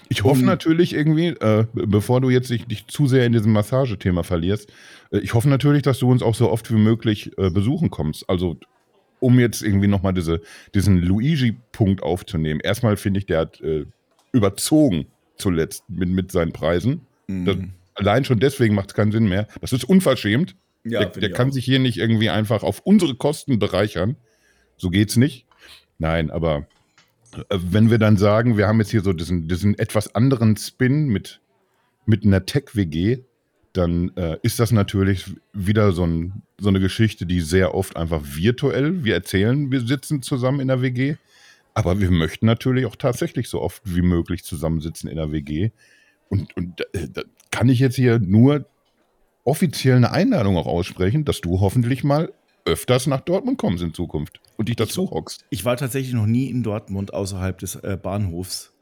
Ich 0.09 0.23
hoffe 0.23 0.43
natürlich 0.43 0.93
irgendwie, 0.93 1.29
äh, 1.29 1.65
bevor 1.73 2.21
du 2.21 2.29
jetzt 2.29 2.49
dich, 2.49 2.65
dich, 2.67 2.85
zu 2.87 3.07
sehr 3.07 3.25
in 3.25 3.31
diesem 3.31 3.53
Massagethema 3.53 4.23
verlierst, 4.23 4.71
äh, 5.11 5.19
ich 5.19 5.33
hoffe 5.33 5.49
natürlich, 5.49 5.81
dass 5.81 5.99
du 5.99 6.11
uns 6.11 6.21
auch 6.21 6.35
so 6.35 6.51
oft 6.51 6.69
wie 6.71 6.77
möglich 6.77 7.31
äh, 7.37 7.49
besuchen 7.49 7.89
kommst. 7.89 8.29
Also 8.29 8.57
um 9.19 9.39
jetzt 9.39 9.61
irgendwie 9.61 9.87
nochmal 9.87 10.13
diese, 10.13 10.41
diesen 10.75 11.01
Luigi-Punkt 11.01 12.03
aufzunehmen. 12.03 12.59
Erstmal 12.59 12.97
finde 12.97 13.21
ich, 13.21 13.25
der 13.25 13.39
hat 13.39 13.61
äh, 13.61 13.85
überzogen 14.33 15.07
zuletzt 15.37 15.85
mit, 15.87 16.09
mit 16.09 16.31
seinen 16.31 16.51
Preisen. 16.51 17.01
Mhm. 17.27 17.71
Allein 17.95 18.25
schon 18.25 18.39
deswegen 18.39 18.75
macht 18.75 18.89
es 18.89 18.95
keinen 18.95 19.11
Sinn 19.11 19.27
mehr. 19.27 19.47
Das 19.61 19.73
ist 19.73 19.83
unverschämt. 19.83 20.55
Ja, 20.83 21.05
der, 21.05 21.21
der 21.21 21.31
kann 21.31 21.49
auch. 21.49 21.53
sich 21.53 21.65
hier 21.65 21.79
nicht 21.79 21.97
irgendwie 21.97 22.29
einfach 22.29 22.63
auf 22.63 22.81
unsere 22.81 23.15
Kosten 23.15 23.59
bereichern. 23.59 24.17
So 24.77 24.89
geht's 24.89 25.15
nicht. 25.15 25.45
Nein, 25.97 26.31
aber 26.31 26.67
äh, 27.49 27.57
wenn 27.57 27.89
wir 27.89 27.99
dann 27.99 28.17
sagen, 28.17 28.57
wir 28.57 28.67
haben 28.67 28.79
jetzt 28.79 28.91
hier 28.91 29.01
so 29.01 29.13
diesen, 29.13 29.47
diesen 29.47 29.77
etwas 29.79 30.15
anderen 30.15 30.57
Spin 30.57 31.07
mit, 31.07 31.39
mit 32.05 32.25
einer 32.25 32.45
Tech-WG, 32.45 33.19
dann 33.73 34.11
äh, 34.15 34.37
ist 34.43 34.59
das 34.59 34.71
natürlich 34.71 35.25
wieder 35.51 35.91
so, 35.93 36.05
ein, 36.05 36.43
so, 36.59 36.69
eine 36.69 36.79
Geschichte, 36.79 37.25
die 37.25 37.41
sehr 37.41 37.73
oft 37.73 37.97
einfach 37.97 38.21
virtuell, 38.23 39.03
wir 39.03 39.15
erzählen, 39.15 39.71
wir 39.71 39.81
sitzen 39.81 40.21
zusammen 40.21 40.59
in 40.59 40.67
der 40.67 40.81
WG, 40.81 41.15
aber 41.73 41.99
wir 41.99 42.11
möchten 42.11 42.45
natürlich 42.45 42.85
auch 42.85 42.95
tatsächlich 42.95 43.49
so 43.49 43.61
oft 43.61 43.81
wie 43.83 44.03
möglich 44.03 44.43
zusammensitzen 44.43 45.09
in 45.09 45.15
der 45.15 45.31
WG. 45.31 45.71
Und, 46.29 46.55
und 46.57 46.81
äh, 46.93 47.07
da 47.11 47.23
kann 47.51 47.69
ich 47.69 47.79
jetzt 47.79 47.95
hier 47.95 48.19
nur 48.19 48.65
offiziell 49.43 49.97
eine 49.97 50.11
Einladung 50.11 50.57
auch 50.57 50.67
aussprechen, 50.67 51.25
dass 51.25 51.41
du 51.41 51.59
hoffentlich 51.59 52.03
mal 52.03 52.31
öfters 52.65 53.07
nach 53.07 53.21
Dortmund 53.21 53.57
kommst 53.57 53.83
in 53.83 53.93
Zukunft 53.93 54.39
und 54.57 54.69
dich 54.69 54.75
dazu 54.75 55.11
hockst. 55.11 55.45
Ich 55.49 55.65
war 55.65 55.77
tatsächlich 55.77 56.13
noch 56.13 56.25
nie 56.25 56.49
in 56.49 56.63
Dortmund 56.63 57.13
außerhalb 57.13 57.57
des 57.57 57.75
äh, 57.75 57.97
Bahnhofs. 58.01 58.73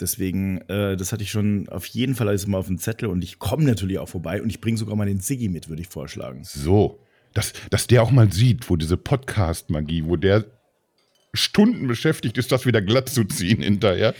Deswegen, 0.00 0.58
äh, 0.68 0.96
das 0.96 1.12
hatte 1.12 1.22
ich 1.22 1.30
schon 1.30 1.68
auf 1.68 1.84
jeden 1.86 2.14
Fall 2.14 2.28
alles 2.28 2.46
mal 2.46 2.58
auf 2.58 2.68
dem 2.68 2.78
Zettel 2.78 3.08
und 3.08 3.22
ich 3.22 3.38
komme 3.38 3.64
natürlich 3.64 3.98
auch 3.98 4.08
vorbei 4.08 4.40
und 4.40 4.48
ich 4.48 4.60
bringe 4.60 4.78
sogar 4.78 4.96
mal 4.96 5.06
den 5.06 5.20
Siggi 5.20 5.48
mit, 5.48 5.68
würde 5.68 5.82
ich 5.82 5.88
vorschlagen. 5.88 6.42
So, 6.44 7.00
dass, 7.34 7.52
dass 7.70 7.86
der 7.86 8.02
auch 8.02 8.10
mal 8.10 8.32
sieht, 8.32 8.70
wo 8.70 8.76
diese 8.76 8.96
Podcast-Magie, 8.96 10.04
wo 10.06 10.16
der 10.16 10.46
Stunden 11.32 11.86
beschäftigt 11.86 12.38
ist, 12.38 12.50
das 12.50 12.66
wieder 12.66 12.82
glatt 12.82 13.08
zu 13.08 13.24
ziehen 13.24 13.62
hinterher. 13.62 14.14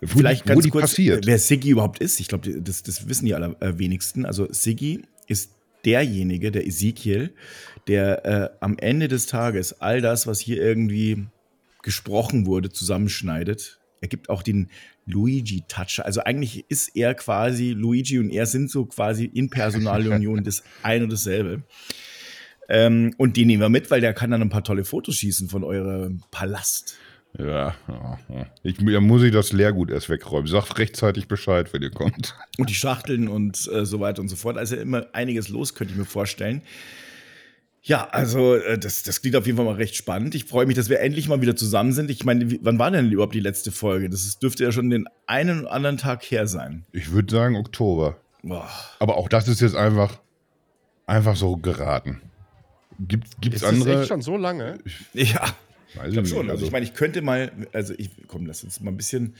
Wo 0.00 0.18
Vielleicht 0.18 0.44
die, 0.44 0.48
ganz 0.48 0.68
kurz, 0.68 0.82
passiert. 0.82 1.26
wer 1.26 1.38
Siggi 1.38 1.70
überhaupt 1.70 2.00
ist. 2.00 2.20
Ich 2.20 2.28
glaube, 2.28 2.60
das, 2.60 2.82
das 2.82 3.08
wissen 3.08 3.26
die 3.26 3.34
allerwenigsten. 3.34 4.26
Also 4.26 4.46
Siggi 4.52 5.02
ist 5.26 5.52
derjenige, 5.84 6.50
der 6.50 6.66
Ezekiel, 6.66 7.34
der 7.86 8.26
äh, 8.26 8.50
am 8.60 8.76
Ende 8.78 9.08
des 9.08 9.26
Tages 9.26 9.80
all 9.80 10.00
das, 10.00 10.26
was 10.26 10.40
hier 10.40 10.60
irgendwie 10.60 11.26
gesprochen 11.82 12.44
wurde, 12.46 12.70
zusammenschneidet. 12.70 13.80
Er 14.02 14.08
gibt 14.08 14.28
auch 14.28 14.42
den 14.42 14.68
Luigi-Touch. 15.06 16.04
Also 16.04 16.20
eigentlich 16.20 16.66
ist 16.68 16.94
er 16.94 17.14
quasi 17.14 17.70
Luigi 17.70 18.18
und 18.18 18.30
er 18.30 18.46
sind 18.46 18.70
so 18.70 18.84
quasi 18.86 19.24
in 19.24 19.50
Personalunion 19.50 20.44
das 20.44 20.62
ein 20.82 21.02
und 21.02 21.12
dasselbe. 21.12 21.62
Ähm, 22.70 23.12
und 23.18 23.36
den 23.36 23.48
nehmen 23.48 23.60
wir 23.60 23.68
mit, 23.68 23.90
weil 23.90 24.00
der 24.00 24.14
kann 24.14 24.30
dann 24.30 24.40
ein 24.40 24.48
paar 24.48 24.64
tolle 24.64 24.84
Fotos 24.84 25.16
schießen 25.16 25.48
von 25.48 25.64
eurem 25.64 26.22
Palast. 26.30 26.96
Ja, 27.38 27.74
ich, 28.62 28.78
da 28.78 29.00
muss 29.00 29.22
ich 29.22 29.32
das 29.32 29.52
Leergut 29.52 29.90
erst 29.90 30.08
wegräumen. 30.08 30.46
Sagt 30.46 30.78
rechtzeitig 30.78 31.28
Bescheid, 31.28 31.72
wenn 31.72 31.82
ihr 31.82 31.90
kommt. 31.90 32.34
Und 32.58 32.70
die 32.70 32.74
Schachteln 32.74 33.28
und 33.28 33.70
äh, 33.72 33.84
so 33.84 34.00
weiter 34.00 34.22
und 34.22 34.28
so 34.28 34.36
fort. 34.36 34.56
Also 34.56 34.76
immer 34.76 35.06
einiges 35.12 35.48
los, 35.48 35.74
könnte 35.74 35.92
ich 35.92 35.98
mir 35.98 36.06
vorstellen. 36.06 36.62
Ja, 37.82 38.08
also 38.10 38.56
äh, 38.56 38.78
das, 38.78 39.04
das 39.04 39.20
klingt 39.20 39.36
auf 39.36 39.46
jeden 39.46 39.56
Fall 39.56 39.64
mal 39.64 39.76
recht 39.76 39.94
spannend. 39.96 40.34
Ich 40.34 40.44
freue 40.44 40.66
mich, 40.66 40.76
dass 40.76 40.88
wir 40.88 41.00
endlich 41.00 41.28
mal 41.28 41.40
wieder 41.40 41.56
zusammen 41.56 41.92
sind. 41.92 42.10
Ich 42.10 42.24
meine, 42.24 42.58
wann 42.62 42.78
war 42.78 42.90
denn 42.90 43.10
überhaupt 43.10 43.34
die 43.34 43.40
letzte 43.40 43.72
Folge? 43.72 44.10
Das 44.10 44.24
ist, 44.24 44.42
dürfte 44.42 44.64
ja 44.64 44.72
schon 44.72 44.90
den 44.90 45.08
einen 45.26 45.62
oder 45.62 45.72
anderen 45.72 45.96
Tag 45.98 46.22
her 46.24 46.46
sein. 46.46 46.84
Ich 46.92 47.12
würde 47.12 47.32
sagen 47.32 47.56
Oktober. 47.56 48.16
Boah. 48.42 48.68
Aber 48.98 49.16
auch 49.16 49.28
das 49.28 49.48
ist 49.48 49.60
jetzt 49.60 49.76
einfach, 49.76 50.20
einfach 51.06 51.36
so 51.36 51.56
geraten. 51.56 52.20
Gibt 53.08 53.54
es 53.54 53.64
andere? 53.64 53.92
Das 53.92 54.00
echt 54.02 54.08
schon 54.08 54.22
so 54.22 54.36
lange? 54.36 54.78
Ja, 55.14 55.54
weiß 55.94 56.14
ich 56.14 56.28
schon. 56.28 56.38
Also, 56.40 56.50
also 56.50 56.66
ich 56.66 56.72
meine, 56.72 56.84
ich 56.84 56.94
könnte 56.94 57.22
mal, 57.22 57.50
also 57.72 57.94
ich, 57.96 58.10
komm, 58.26 58.46
lass 58.46 58.62
uns 58.64 58.80
mal 58.80 58.90
ein 58.90 58.96
bisschen 58.96 59.34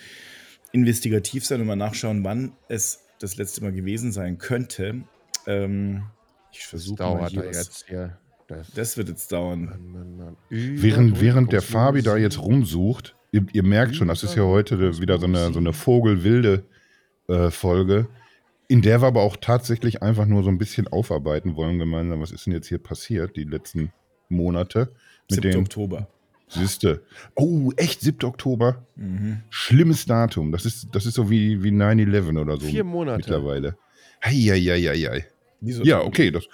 investigativ 0.72 1.44
sein 1.44 1.60
und 1.60 1.66
mal 1.66 1.76
nachschauen, 1.76 2.24
wann 2.24 2.52
es 2.68 3.00
das 3.18 3.36
letzte 3.36 3.62
Mal 3.62 3.72
gewesen 3.72 4.12
sein 4.12 4.38
könnte. 4.38 5.02
Ähm, 5.46 6.04
ich 6.52 6.66
versuche 6.66 7.02
mal 7.02 7.28
hier 7.28 7.44
jetzt 7.44 7.86
hier. 7.88 8.18
Das, 8.48 8.72
das, 8.72 8.96
wird 8.96 9.08
jetzt 9.08 9.30
dauern. 9.30 9.66
Mann, 9.66 9.92
Mann, 9.92 10.16
Mann. 10.16 10.36
Während, 10.48 11.20
während 11.20 11.52
der 11.52 11.62
Fabi 11.62 12.02
da 12.02 12.16
jetzt 12.16 12.40
rumsucht, 12.40 13.14
ihr, 13.30 13.46
ihr, 13.52 13.62
merkt 13.62 13.94
schon, 13.94 14.08
das 14.08 14.24
ist 14.24 14.34
ja 14.34 14.42
heute 14.42 14.98
wieder 15.00 15.18
so 15.18 15.26
eine, 15.26 15.52
so 15.52 15.60
eine 15.60 15.72
Vogelwilde 15.72 16.64
äh, 17.28 17.50
Folge 17.50 18.08
in 18.70 18.82
der 18.82 19.02
wir 19.02 19.08
aber 19.08 19.22
auch 19.22 19.36
tatsächlich 19.36 20.00
einfach 20.00 20.26
nur 20.26 20.44
so 20.44 20.48
ein 20.48 20.56
bisschen 20.56 20.86
aufarbeiten 20.86 21.56
wollen 21.56 21.80
gemeinsam. 21.80 22.20
Was 22.20 22.30
ist 22.30 22.46
denn 22.46 22.52
jetzt 22.52 22.68
hier 22.68 22.78
passiert, 22.78 23.34
die 23.34 23.42
letzten 23.42 23.92
Monate? 24.28 24.92
Mit 25.28 25.42
7. 25.42 25.56
Oktober. 25.62 26.06
Siehste. 26.46 27.02
Oh, 27.34 27.72
echt 27.76 28.00
7. 28.00 28.22
Oktober? 28.22 28.86
Mhm. 28.94 29.40
Schlimmes 29.50 30.06
Datum. 30.06 30.52
Das 30.52 30.66
ist, 30.66 30.86
das 30.92 31.04
ist 31.04 31.14
so 31.14 31.28
wie, 31.28 31.64
wie 31.64 31.70
9-11 31.70 32.40
oder 32.40 32.58
so. 32.58 32.68
Vier 32.68 32.84
Monate. 32.84 33.16
Mittlerweile. 33.16 33.76
Heieieiei. 34.24 35.26
Wieso? 35.60 35.82
Ja, 35.82 36.02
okay. 36.02 36.30
Das, 36.30 36.44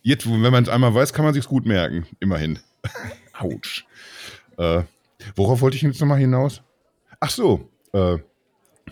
jetzt, 0.00 0.26
wenn 0.26 0.40
man 0.40 0.62
es 0.62 0.70
einmal 0.70 0.94
weiß, 0.94 1.12
kann 1.12 1.26
man 1.26 1.34
sich 1.34 1.44
gut 1.44 1.66
merken. 1.66 2.06
Immerhin. 2.20 2.58
Autsch. 3.38 3.84
Äh, 4.56 4.84
worauf 5.34 5.60
wollte 5.60 5.76
ich 5.76 5.82
jetzt 5.82 6.00
nochmal 6.00 6.20
hinaus? 6.20 6.62
Ach 7.20 7.30
so. 7.30 7.68
Äh, 7.92 8.16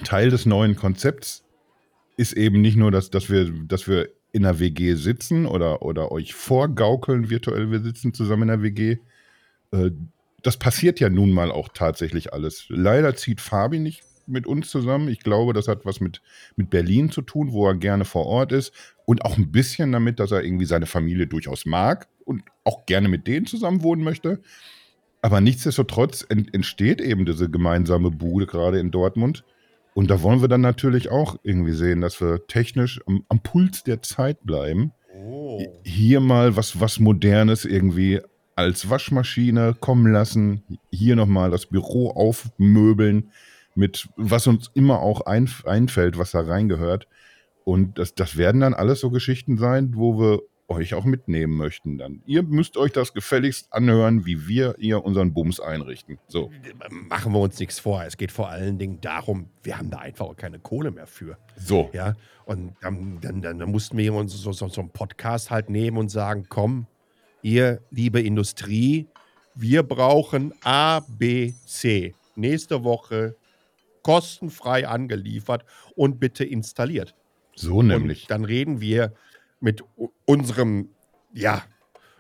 Teil 0.04 0.28
des 0.28 0.44
neuen 0.44 0.76
Konzepts 0.76 1.43
ist 2.16 2.32
eben 2.32 2.60
nicht 2.60 2.76
nur, 2.76 2.90
dass, 2.90 3.10
dass, 3.10 3.30
wir, 3.30 3.50
dass 3.66 3.88
wir 3.88 4.08
in 4.32 4.44
einer 4.44 4.58
WG 4.58 4.94
sitzen 4.94 5.46
oder, 5.46 5.82
oder 5.82 6.12
euch 6.12 6.34
vorgaukeln 6.34 7.30
virtuell, 7.30 7.70
wir 7.70 7.80
sitzen 7.80 8.14
zusammen 8.14 8.42
in 8.42 8.48
der 8.48 8.62
WG. 8.62 8.96
Äh, 9.70 9.90
das 10.42 10.56
passiert 10.56 11.00
ja 11.00 11.08
nun 11.08 11.32
mal 11.32 11.50
auch 11.50 11.68
tatsächlich 11.72 12.32
alles. 12.32 12.66
Leider 12.68 13.16
zieht 13.16 13.40
Fabi 13.40 13.78
nicht 13.78 14.02
mit 14.26 14.46
uns 14.46 14.70
zusammen. 14.70 15.08
Ich 15.08 15.20
glaube, 15.20 15.52
das 15.52 15.68
hat 15.68 15.84
was 15.84 16.00
mit, 16.00 16.20
mit 16.56 16.70
Berlin 16.70 17.10
zu 17.10 17.22
tun, 17.22 17.52
wo 17.52 17.66
er 17.66 17.74
gerne 17.74 18.04
vor 18.04 18.26
Ort 18.26 18.52
ist. 18.52 18.72
Und 19.06 19.24
auch 19.24 19.36
ein 19.36 19.52
bisschen 19.52 19.92
damit, 19.92 20.18
dass 20.18 20.32
er 20.32 20.42
irgendwie 20.42 20.64
seine 20.64 20.86
Familie 20.86 21.26
durchaus 21.26 21.66
mag 21.66 22.08
und 22.24 22.42
auch 22.64 22.86
gerne 22.86 23.08
mit 23.08 23.26
denen 23.26 23.46
zusammen 23.46 23.82
wohnen 23.82 24.02
möchte. 24.02 24.40
Aber 25.22 25.40
nichtsdestotrotz 25.40 26.26
entsteht 26.28 27.00
eben 27.00 27.24
diese 27.24 27.50
gemeinsame 27.50 28.10
Bude 28.10 28.46
gerade 28.46 28.78
in 28.78 28.90
Dortmund. 28.90 29.44
Und 29.94 30.10
da 30.10 30.22
wollen 30.22 30.40
wir 30.40 30.48
dann 30.48 30.60
natürlich 30.60 31.10
auch 31.10 31.36
irgendwie 31.44 31.72
sehen, 31.72 32.00
dass 32.00 32.20
wir 32.20 32.46
technisch 32.46 33.00
am, 33.06 33.24
am 33.28 33.40
Puls 33.40 33.84
der 33.84 34.02
Zeit 34.02 34.44
bleiben. 34.44 34.92
Oh. 35.16 35.62
Hier 35.84 36.20
mal 36.20 36.56
was, 36.56 36.80
was 36.80 36.98
Modernes 36.98 37.64
irgendwie 37.64 38.20
als 38.56 38.90
Waschmaschine 38.90 39.74
kommen 39.78 40.12
lassen. 40.12 40.64
Hier 40.90 41.14
nochmal 41.16 41.50
das 41.50 41.66
Büro 41.66 42.10
aufmöbeln 42.10 43.30
mit, 43.76 44.08
was 44.16 44.46
uns 44.48 44.70
immer 44.74 45.00
auch 45.00 45.22
ein, 45.22 45.48
einfällt, 45.64 46.18
was 46.18 46.32
da 46.32 46.40
reingehört. 46.40 47.08
Und 47.64 47.98
das, 47.98 48.14
das 48.14 48.36
werden 48.36 48.60
dann 48.60 48.74
alles 48.74 49.00
so 49.00 49.10
Geschichten 49.10 49.56
sein, 49.56 49.92
wo 49.94 50.18
wir 50.18 50.42
euch 50.68 50.94
auch 50.94 51.04
mitnehmen 51.04 51.56
möchten 51.56 51.98
dann. 51.98 52.22
Ihr 52.26 52.42
müsst 52.42 52.76
euch 52.76 52.92
das 52.92 53.12
gefälligst 53.12 53.72
anhören, 53.72 54.24
wie 54.24 54.48
wir 54.48 54.76
ihr 54.78 55.04
unseren 55.04 55.34
Bums 55.34 55.60
einrichten. 55.60 56.18
So. 56.26 56.50
Machen 56.88 57.32
wir 57.32 57.40
uns 57.40 57.58
nichts 57.58 57.78
vor. 57.78 58.02
Es 58.04 58.16
geht 58.16 58.32
vor 58.32 58.48
allen 58.48 58.78
Dingen 58.78 59.00
darum, 59.00 59.50
wir 59.62 59.78
haben 59.78 59.90
da 59.90 59.98
einfach 59.98 60.26
auch 60.26 60.36
keine 60.36 60.58
Kohle 60.58 60.90
mehr 60.90 61.06
für. 61.06 61.36
So. 61.56 61.90
Ja. 61.92 62.14
Und 62.46 62.74
dann, 62.80 63.18
dann, 63.20 63.42
dann, 63.42 63.58
dann 63.58 63.70
mussten 63.70 63.96
wir 63.96 64.14
uns 64.14 64.32
so, 64.32 64.52
so, 64.52 64.68
so 64.68 64.80
einen 64.80 64.90
Podcast 64.90 65.50
halt 65.50 65.68
nehmen 65.68 65.98
und 65.98 66.10
sagen: 66.10 66.46
Komm, 66.48 66.86
ihr, 67.42 67.80
liebe 67.90 68.20
Industrie, 68.20 69.06
wir 69.54 69.82
brauchen 69.82 70.54
A, 70.62 71.00
B, 71.00 71.52
C. 71.66 72.14
Nächste 72.36 72.84
Woche 72.84 73.36
kostenfrei 74.02 74.86
angeliefert 74.86 75.64
und 75.94 76.20
bitte 76.20 76.44
installiert. 76.44 77.14
So 77.54 77.82
nämlich. 77.82 78.22
Und 78.22 78.30
dann 78.30 78.44
reden 78.44 78.80
wir 78.80 79.14
mit 79.64 79.82
unserem, 80.26 80.90
ja, 81.32 81.62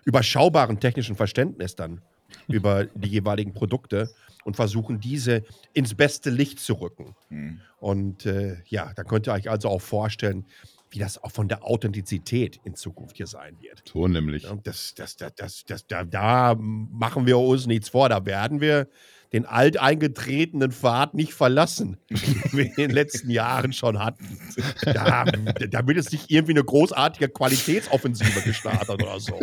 überschaubaren 0.04 0.80
technischen 0.80 1.14
Verständnis 1.14 1.76
dann 1.76 2.00
über 2.48 2.86
die 2.86 3.08
jeweiligen 3.08 3.52
Produkte 3.52 4.10
und 4.44 4.56
versuchen, 4.56 4.98
diese 4.98 5.44
ins 5.74 5.94
beste 5.94 6.30
Licht 6.30 6.58
zu 6.58 6.74
rücken. 6.74 7.14
Mhm. 7.28 7.60
Und 7.78 8.26
äh, 8.26 8.56
ja, 8.66 8.92
da 8.96 9.04
könnt 9.04 9.28
ihr 9.28 9.34
euch 9.34 9.50
also 9.50 9.68
auch 9.68 9.82
vorstellen, 9.82 10.46
wie 10.90 10.98
das 10.98 11.22
auch 11.22 11.30
von 11.30 11.48
der 11.48 11.64
Authentizität 11.64 12.60
in 12.64 12.74
Zukunft 12.74 13.18
hier 13.18 13.26
sein 13.26 13.60
wird. 13.60 13.82
So 13.86 14.08
nämlich. 14.08 14.46
Das, 14.62 14.94
das, 14.94 15.16
das, 15.16 15.34
das, 15.34 15.64
das, 15.64 15.86
da, 15.86 16.04
da 16.04 16.54
machen 16.58 17.26
wir 17.26 17.38
uns 17.38 17.66
nichts 17.66 17.90
vor. 17.90 18.08
Da 18.08 18.24
werden 18.24 18.60
wir 18.60 18.88
den 19.34 19.46
alteingetretenen 19.46 20.70
Pfad 20.70 21.14
nicht 21.14 21.34
verlassen, 21.34 21.96
den 22.08 22.52
wir 22.52 22.64
in 22.66 22.74
den 22.76 22.90
letzten 22.90 23.30
Jahren 23.30 23.72
schon 23.72 23.98
hatten. 23.98 24.38
Da, 24.84 25.24
da 25.24 25.86
wird 25.88 25.96
jetzt 25.96 26.12
nicht 26.12 26.30
irgendwie 26.30 26.52
eine 26.52 26.62
großartige 26.62 27.28
Qualitätsoffensive 27.28 28.42
gestartet 28.42 28.90
oder 28.90 29.18
so. 29.18 29.38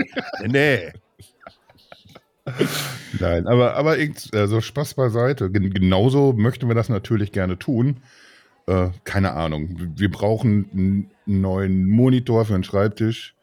Nee. 0.48 0.94
Nein, 3.20 3.48
aber, 3.48 3.76
aber 3.76 3.98
also 4.34 4.62
Spaß 4.62 4.94
beiseite. 4.94 5.52
Genauso 5.52 6.32
möchten 6.32 6.70
wir 6.70 6.76
das 6.76 6.88
natürlich 6.88 7.34
gerne 7.34 7.60
tun. 7.60 7.98
Äh, 8.68 8.92
keine 9.04 9.34
Ahnung. 9.34 9.92
Wir 9.98 10.10
brauchen 10.10 10.70
einen 10.72 11.12
neuen 11.26 11.86
Monitor 11.90 12.46
für 12.46 12.54
den 12.54 12.64
Schreibtisch. 12.64 13.36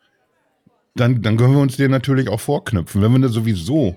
Dann, 0.95 1.21
dann 1.21 1.37
können 1.37 1.53
wir 1.53 1.61
uns 1.61 1.77
den 1.77 1.91
natürlich 1.91 2.31
auch 2.31 2.41
vorknüpfen. 2.41 3.03
Wenn 3.03 3.21
wir 3.21 3.29
sowieso 3.29 3.97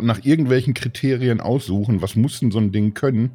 nach 0.00 0.24
irgendwelchen 0.24 0.74
Kriterien 0.74 1.40
aussuchen, 1.40 2.02
was 2.02 2.16
muss 2.16 2.40
denn 2.40 2.50
so 2.50 2.58
ein 2.58 2.72
Ding 2.72 2.94
können, 2.94 3.30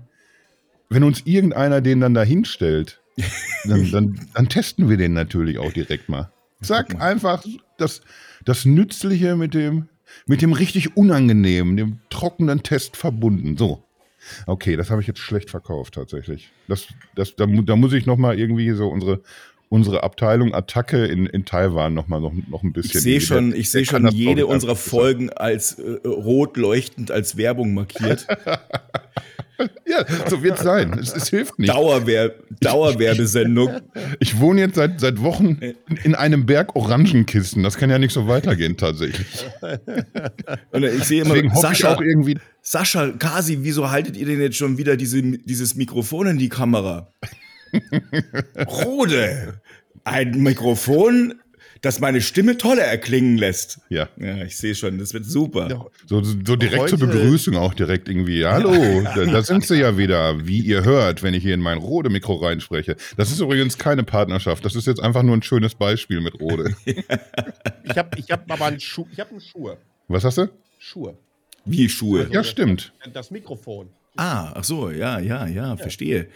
wenn 0.90 1.04
uns 1.04 1.22
irgendeiner 1.26 1.82
den 1.82 2.02
dann 2.02 2.14
da 2.14 2.24
hinstellt, 2.24 3.02
dann, 3.66 3.92
dann, 3.92 4.28
dann, 4.34 4.50
testen 4.50 4.90
wir 4.90 4.98
den 4.98 5.14
natürlich 5.14 5.58
auch 5.58 5.72
direkt 5.72 6.10
mal. 6.10 6.32
Zack, 6.62 7.02
einfach 7.02 7.44
das, 7.78 8.02
das 8.46 8.66
Nützliche 8.66 9.36
mit 9.36 9.54
dem, 9.54 9.90
mit 10.28 10.42
dem 10.42 10.54
richtig 10.54 10.96
unangenehmen, 10.98 11.78
dem 11.78 12.00
trockenen 12.10 12.64
Test 12.64 12.98
verbunden. 12.98 13.58
So. 13.58 13.84
Okay, 14.46 14.76
das 14.76 14.90
habe 14.90 15.02
ich 15.02 15.08
jetzt 15.08 15.20
schlecht 15.20 15.50
verkauft 15.50 15.96
tatsächlich. 15.96 16.52
Das, 16.68 16.88
das, 17.16 17.36
da, 17.36 17.46
da 17.48 17.76
muss 17.76 17.94
ich 17.94 18.06
noch 18.06 18.18
mal 18.18 18.38
irgendwie 18.38 18.72
so 18.72 18.90
unsere 18.90 19.22
unsere 19.72 20.04
Abteilung 20.04 20.54
Attacke 20.54 21.06
in, 21.06 21.26
in 21.26 21.46
Taiwan 21.46 21.94
noch 21.94 22.10
mal 22.10 22.20
noch, 22.20 22.34
noch 22.50 22.62
ein 22.62 22.74
bisschen. 22.74 22.98
Ich 22.98 23.04
sehe 23.04 23.22
schon, 23.22 23.56
ich 23.56 23.72
sehe 23.72 23.86
schon 23.86 24.06
jede 24.10 24.46
unserer 24.46 24.76
Folgen 24.76 25.30
als 25.30 25.80
äh, 25.80 26.06
rot 26.06 26.58
leuchtend 26.58 27.10
als 27.10 27.38
Werbung 27.38 27.74
markiert. 27.74 28.28
ja, 29.88 30.06
so 30.30 30.44
wird 30.44 30.58
es 30.58 30.64
sein. 30.64 31.00
Es, 31.00 31.16
es, 31.16 31.30
hilft 31.30 31.58
nicht. 31.58 31.70
Dauerwer 31.70 32.34
Dauerwerbesendung. 32.60 33.80
Ich, 34.20 34.34
ich, 34.34 34.40
wohne 34.42 34.60
jetzt 34.60 34.76
seit, 34.76 35.00
seit 35.00 35.22
Wochen 35.22 35.58
in 36.04 36.16
einem 36.16 36.46
Berg 36.46 36.76
Orangenkisten. 36.76 37.64
Das 37.64 37.78
kann 37.78 37.90
ja 37.90 37.98
nicht 37.98 38.12
so 38.12 38.28
weitergehen 38.28 38.76
tatsächlich. 38.76 39.46
Und 40.72 40.84
ich 40.84 41.06
sehe 41.06 41.22
immer, 41.22 41.36
Deswegen 41.36 41.56
Sascha, 41.56 41.96
auch 41.96 42.02
irgendwie 42.02 42.38
Sascha, 42.62 43.08
Kasi, 43.12 43.60
wieso 43.62 43.90
haltet 43.90 44.18
ihr 44.18 44.26
denn 44.26 44.42
jetzt 44.42 44.58
schon 44.58 44.78
wieder 44.78 44.98
diese, 44.98 45.22
dieses 45.22 45.76
Mikrofon 45.76 46.28
in 46.28 46.38
die 46.38 46.50
Kamera? 46.50 47.08
Rode, 48.68 49.62
ein 50.04 50.42
Mikrofon, 50.42 51.36
das 51.82 52.00
meine 52.00 52.22
Stimme 52.22 52.58
toller 52.58 52.84
erklingen 52.84 53.38
lässt. 53.38 53.80
Ja. 53.90 54.08
Ja, 54.18 54.44
ich 54.44 54.56
sehe 54.56 54.76
schon, 54.76 55.00
das 55.00 55.14
wird 55.14 55.26
super. 55.26 55.90
So, 56.06 56.24
so 56.24 56.56
direkt 56.56 56.80
Heute, 56.84 56.98
zur 56.98 57.08
Begrüßung 57.08 57.58
auch 57.58 57.74
direkt 57.74 58.08
irgendwie. 58.08 58.46
Hallo, 58.46 59.02
da, 59.16 59.26
da, 59.26 59.42
sind 59.42 59.66
sie 59.66 59.80
ja 59.80 59.98
wieder, 59.98 60.46
wie 60.46 60.60
ihr 60.60 60.84
hört, 60.84 61.24
wenn 61.24 61.34
ich 61.34 61.42
hier 61.42 61.56
in 61.56 61.60
mein 61.60 61.80
Rode-Mikro 61.80 62.36
reinspreche. 62.36 62.96
Das 63.18 63.32
ist 63.32 63.40
übrigens 63.40 63.78
keine 63.78 64.04
Partnerschaft, 64.04 64.64
das 64.64 64.76
ist 64.76 64.86
jetzt 64.86 65.02
einfach 65.02 65.24
nur 65.24 65.36
ein 65.36 65.42
schönes 65.42 65.74
Beispiel 65.74 66.22
mit 66.22 66.40
Rode. 66.40 66.76
ich 66.86 67.98
habe 67.98 68.10
ich 68.18 68.30
hab 68.30 68.50
aber 68.52 68.66
einen 68.66 68.80
Schuh, 68.80 69.08
ich 69.12 69.20
habe 69.20 69.32
einen 69.32 69.42
Schuhe. 69.42 69.78
Was 70.08 70.24
hast 70.24 70.38
du? 70.38 70.50
Schuhe. 70.78 71.18
Wie 71.66 71.90
Schuhe? 71.90 72.22
Also 72.22 72.34
ja, 72.34 72.44
stimmt. 72.44 72.94
Das 73.14 73.32
Mikrofon. 73.32 73.90
Ah, 74.18 74.52
ach 74.56 74.64
so, 74.64 74.90
ja, 74.92 75.20
ja, 75.20 75.48
ja, 75.48 75.48
ja. 75.48 75.78
verstehe. 75.78 76.28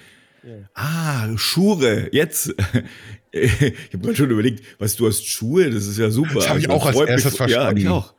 Ja. 0.45 0.69
Ah, 0.73 1.37
Schure. 1.37 2.09
Jetzt. 2.13 2.53
ich 3.31 3.61
habe 3.93 3.99
gerade 3.99 4.15
schon 4.15 4.29
überlegt, 4.29 4.63
was 4.79 4.95
du 4.95 5.07
hast 5.07 5.25
Schuhe, 5.25 5.69
das 5.69 5.87
ist 5.87 5.97
ja 5.97 6.09
super. 6.09 6.35
Das 6.35 6.49
habe 6.49 6.59
ich 6.59 6.69
also, 6.69 6.81
auch 6.81 6.85
als 6.85 7.09
erstes 7.09 7.31
mich, 7.31 7.37
verstanden. 7.37 7.77
Ja, 7.77 7.83
ich 7.83 7.89
auch. 7.89 8.13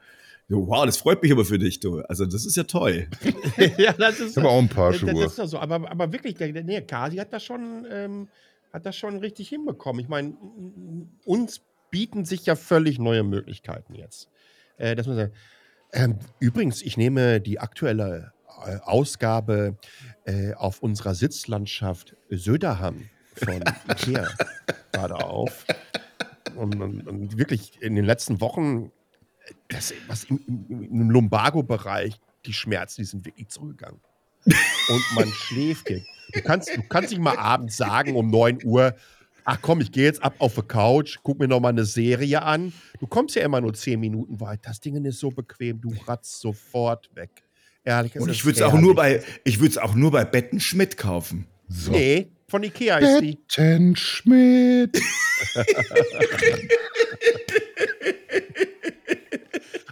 Wow, 0.49 0.87
das 0.87 0.99
freut 0.99 1.23
mich 1.23 1.33
aber 1.33 1.45
für 1.45 1.59
dich, 1.59 1.81
du. 1.81 2.01
Also, 2.03 2.25
das 2.25 2.47
ist 2.47 2.57
ja 2.57 2.63
toll. 2.65 3.09
ja, 3.79 3.93
das 3.93 4.21
ist. 4.21 4.31
Ich 4.31 4.37
habe 4.37 4.49
auch 4.49 4.59
ein 4.59 4.69
paar 4.69 4.93
Schuhe. 4.93 5.13
Das 5.13 5.33
ist 5.33 5.39
doch 5.39 5.47
so. 5.47 5.59
Aber, 5.59 5.91
aber 5.91 6.13
wirklich, 6.13 6.39
nee, 6.39 6.81
Kasi 6.83 7.17
hat 7.17 7.33
das 7.33 7.45
schon, 7.45 7.87
ähm, 7.91 8.29
hat 8.73 8.87
das 8.87 8.97
schon 8.97 9.17
richtig 9.19 9.49
hinbekommen. 9.49 10.01
Ich 10.01 10.09
meine, 10.09 10.35
uns 11.25 11.63
bieten 11.91 12.25
sich 12.25 12.47
ja 12.47 12.55
völlig 12.55 12.99
neue 12.99 13.25
Möglichkeiten 13.25 13.95
jetzt. 13.95 14.29
Äh, 14.77 14.95
das 14.95 15.07
muss 15.07 15.19
ähm, 15.93 16.19
übrigens, 16.41 16.83
ich 16.83 16.97
nehme 16.97 17.41
die 17.41 17.59
aktuelle 17.59 18.33
äh, 18.67 18.77
Ausgabe 18.83 19.77
äh, 20.27 20.55
auf 20.55 20.83
unserer 20.83 21.15
Sitzlandschaft 21.15 22.17
Söderham 22.31 23.09
von 23.35 23.63
Ikea 23.89 24.29
gerade 24.93 25.15
auf. 25.17 25.65
Und, 26.57 26.81
und, 26.81 27.07
und, 27.07 27.39
wirklich 27.39 27.81
in 27.81 27.95
den 27.95 28.05
letzten 28.05 28.41
Wochen, 28.41 28.91
das, 29.69 29.95
was 30.09 30.25
im, 30.25 30.41
im, 30.69 30.83
im 30.83 31.11
Lumbago-Bereich, 31.11 32.19
die 32.45 32.53
Schmerzen, 32.53 33.03
die 33.03 33.07
sind 33.07 33.25
wirklich 33.25 33.49
zurückgegangen. 33.49 34.01
Und 34.45 35.15
man 35.15 35.29
schläft 35.33 35.91
jetzt. 35.91 36.07
Du 36.33 36.43
kannst, 36.43 36.75
du 36.75 36.83
kannst 36.83 37.11
nicht 37.11 37.21
mal 37.21 37.37
abends 37.37 37.77
sagen 37.77 38.17
um 38.17 38.31
9 38.31 38.65
Uhr, 38.65 38.97
ach 39.45 39.59
komm, 39.63 39.81
ich 39.81 39.93
gehe 39.93 40.05
jetzt 40.05 40.23
ab 40.23 40.35
auf 40.39 40.55
die 40.55 40.63
Couch, 40.63 41.19
guck 41.23 41.39
mir 41.39 41.49
noch 41.49 41.61
mal 41.61 41.69
eine 41.69 41.85
Serie 41.85 42.43
an. 42.43 42.73
Du 42.99 43.07
kommst 43.07 43.37
ja 43.37 43.43
immer 43.43 43.61
nur 43.61 43.75
10 43.75 44.01
Minuten 44.01 44.41
weit. 44.41 44.61
Das 44.65 44.81
Ding 44.81 45.03
ist 45.05 45.21
so 45.21 45.31
bequem, 45.31 45.81
du 45.81 45.95
ratzt 46.07 46.41
sofort 46.41 47.15
weg. 47.15 47.46
Ehrlich, 47.87 48.17
Und 48.17 48.31
ich 48.31 48.45
würde 48.45 48.57
es 48.57 48.63
auch 48.63 48.75
nur 48.75 48.97
bei, 48.97 49.23
ich 49.45 49.61
würde 49.61 49.71
es 49.71 49.79
auch 49.79 49.95
nur 49.95 50.11
bei 50.11 50.25
Betten 50.25 50.59
Schmidt 50.59 50.97
kaufen. 50.97 51.47
So. 51.69 51.93
Nee, 51.93 52.27
von 52.49 52.65
Ikea 52.65 52.99
ist 52.99 53.21
die. 53.21 53.39
Betten 53.57 53.95
Schmidt. 53.95 55.01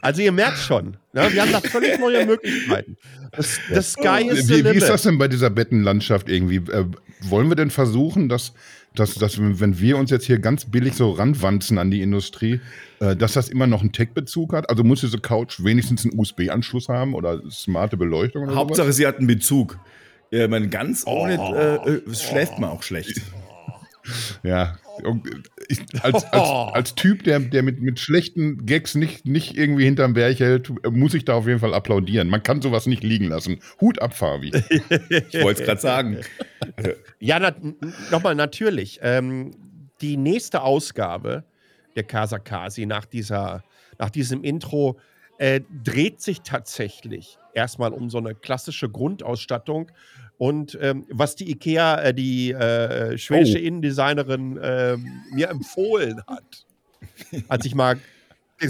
Also 0.01 0.21
ihr 0.21 0.33
merkt 0.33 0.59
schon, 0.59 0.99
ne? 1.15 1.33
wir 1.33 1.41
haben 1.41 1.53
da 1.53 1.63
völlig 1.63 1.99
neue 1.99 2.27
Möglichkeiten. 2.27 2.99
Das, 3.33 3.59
das 3.73 3.93
Sky 3.93 4.29
ist 4.29 4.51
wie, 4.51 4.63
wie 4.63 4.77
ist 4.77 4.87
das 4.91 5.03
denn 5.03 5.17
bei 5.17 5.29
dieser 5.29 5.49
Bettenlandschaft 5.49 6.29
irgendwie? 6.29 6.57
Äh, 6.57 6.85
wollen 7.23 7.49
wir 7.49 7.57
denn 7.57 7.71
versuchen, 7.71 8.29
dass, 8.29 8.53
dass, 8.95 9.15
dass, 9.15 9.39
wenn 9.39 9.81
wir 9.81 9.99
uns 9.99 10.11
jetzt 10.11 10.25
hier 10.25 10.39
ganz 10.39 10.65
billig 10.65 10.95
so 10.95 11.11
ranwanzen 11.11 11.79
an 11.79 11.91
die 11.91 12.01
Industrie, 12.01 12.61
äh, 13.01 13.17
dass 13.17 13.33
das 13.33 13.49
immer 13.49 13.67
noch 13.67 13.81
einen 13.81 13.93
Tech-Bezug 13.93 14.53
hat? 14.53 14.71
Also 14.71 14.85
muss 14.85 15.01
diese 15.01 15.19
Couch 15.19 15.63
wenigstens 15.63 16.05
einen 16.05 16.19
USB-Anschluss 16.19 16.89
haben 16.89 17.15
oder 17.15 17.43
smarte 17.51 17.97
Beleuchtung? 17.97 18.45
Oder 18.45 18.55
Hauptsache, 18.55 18.87
sowas? 18.87 18.97
sie 18.97 19.07
hat 19.07 19.19
einen 19.19 19.27
Bezug. 19.27 19.79
Ja, 20.31 20.49
man 20.49 20.71
ganz 20.71 21.07
ohne 21.07 21.39
oh, 21.39 21.55
äh, 21.55 21.97
äh, 21.97 22.15
schläft 22.15 22.59
man 22.59 22.71
auch 22.71 22.83
schlecht. 22.83 23.21
Ja, 24.43 24.77
ich, 25.69 25.81
als, 26.03 26.25
als, 26.25 26.51
als, 26.75 26.95
Typ, 26.95 27.25
der, 27.25 27.41
der 27.41 27.63
mit, 27.63 27.81
mit 27.81 27.99
schlechten 27.99 28.67
Gags 28.67 28.95
nicht, 28.95 29.27
nicht 29.27 29.57
irgendwie 29.57 29.85
hinterm 29.85 30.15
Berg 30.15 30.39
hält, 30.39 30.73
muss 30.91 31.15
ich 31.15 31.25
da 31.25 31.35
auf 31.35 31.47
jeden 31.47 31.61
Fall 31.61 31.75
applaudieren. 31.75 32.29
Man 32.29 32.43
kann 32.43 32.63
sowas 32.63 32.87
nicht 32.87 33.03
liegen 33.03 33.27
lassen. 33.27 33.61
Hut 33.81 34.01
ab, 34.01 34.15
Fabi. 34.15 34.49
ich 34.49 35.43
wollte 35.43 35.61
es 35.61 35.67
gerade 35.67 35.81
sagen. 35.81 36.19
Ja, 37.21 37.39
na, 37.39 37.55
nochmal, 38.11 38.35
natürlich. 38.35 38.99
Ähm, 39.03 39.53
die 40.01 40.17
nächste 40.17 40.63
Ausgabe 40.63 41.45
der 41.95 42.03
Kasakasi 42.03 42.87
nach, 42.87 43.07
nach 43.99 44.11
diesem 44.11 44.43
Intro 44.43 44.99
äh, 45.39 45.61
dreht 45.83 46.21
sich 46.21 46.41
tatsächlich 46.41 47.39
erstmal 47.55 47.93
um 47.93 48.11
so 48.11 48.19
eine 48.19 48.35
klassische 48.35 48.89
Grundausstattung 48.89 49.91
und 50.39 50.77
ähm, 50.81 51.07
was 51.11 51.37
die 51.37 51.51
IKEA, 51.51 52.03
äh, 52.03 52.15
die 52.15 52.53
äh, 52.53 53.17
schwedische 53.19 53.59
oh. 53.59 53.63
Innendesignerin 53.63 54.57
äh, 54.57 54.97
mir 55.33 55.49
empfohlen 55.49 56.21
hat, 56.27 56.67
als 57.49 57.65
ich 57.65 57.75
mal 57.75 57.99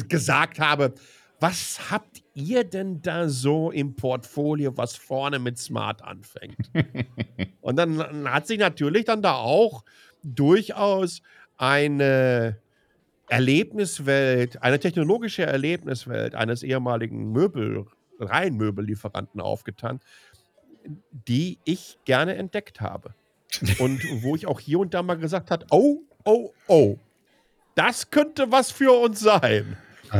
gesagt 0.09 0.59
habe, 0.61 0.94
was 1.40 1.90
habt 1.90 2.22
ihr 2.35 2.64
denn 2.64 3.03
da 3.03 3.29
so 3.29 3.70
im 3.70 3.96
Portfolio, 3.96 4.77
was 4.77 4.96
vorne 4.96 5.38
mit 5.38 5.59
Smart 5.59 6.03
anfängt? 6.03 6.70
Und 7.61 7.77
dann, 7.77 8.31
hat 8.31 8.46
sich 8.46 8.59
natürlich 8.59 9.05
dann 9.05 9.22
da 9.22 9.35
auch 9.35 9.85
durchaus 10.22 11.22
eine 11.57 12.59
Erlebniswelt, 13.29 14.62
eine 14.62 14.79
technologische 14.79 15.44
Erlebniswelt 15.44 16.35
eines 16.35 16.62
ehemaligen 16.62 17.33
Möbel, 17.33 17.87
Reihenmöbellieferanten 18.18 19.40
aufgetan, 19.40 20.00
die 21.10 21.58
ich 21.64 21.98
gerne 22.04 22.34
entdeckt 22.36 22.80
habe. 22.80 23.14
Und 23.78 24.02
wo 24.22 24.34
ich 24.34 24.46
auch 24.46 24.58
hier 24.58 24.80
und 24.80 24.94
da 24.94 25.02
mal 25.04 25.14
gesagt 25.14 25.52
habe, 25.52 25.64
oh, 25.70 26.00
oh, 26.24 26.50
oh, 26.66 26.96
das 27.76 28.10
könnte 28.10 28.50
was 28.50 28.72
für 28.72 28.90
uns 28.90 29.20
sein. 29.20 29.76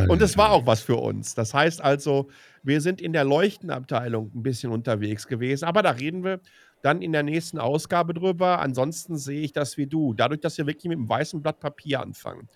Und 0.09 0.23
es 0.23 0.37
war 0.37 0.51
auch 0.51 0.67
was 0.67 0.81
für 0.81 0.97
uns. 0.97 1.35
Das 1.35 1.55
heißt 1.55 1.81
also, 1.81 2.29
wir 2.63 2.81
sind 2.81 3.01
in 3.01 3.13
der 3.13 3.25
Leuchtenabteilung 3.25 4.33
ein 4.35 4.43
bisschen 4.43 4.73
unterwegs 4.73 5.27
gewesen, 5.27 5.67
aber 5.67 5.83
da 5.83 5.91
reden 5.91 6.25
wir 6.25 6.41
dann 6.83 7.01
in 7.01 7.13
der 7.13 7.23
nächsten 7.23 7.59
Ausgabe 7.59 8.13
drüber. 8.13 8.61
Ansonsten 8.61 9.17
sehe 9.17 9.43
ich 9.43 9.53
das 9.53 9.77
wie 9.77 9.87
du. 9.87 10.13
Dadurch, 10.15 10.41
dass 10.41 10.59
wir 10.59 10.67
wirklich 10.67 10.89
mit 10.89 10.99
einem 10.99 11.09
weißen 11.09 11.43
Blatt 11.43 11.61
Papier 11.61 12.01
anfangen. 12.01 12.49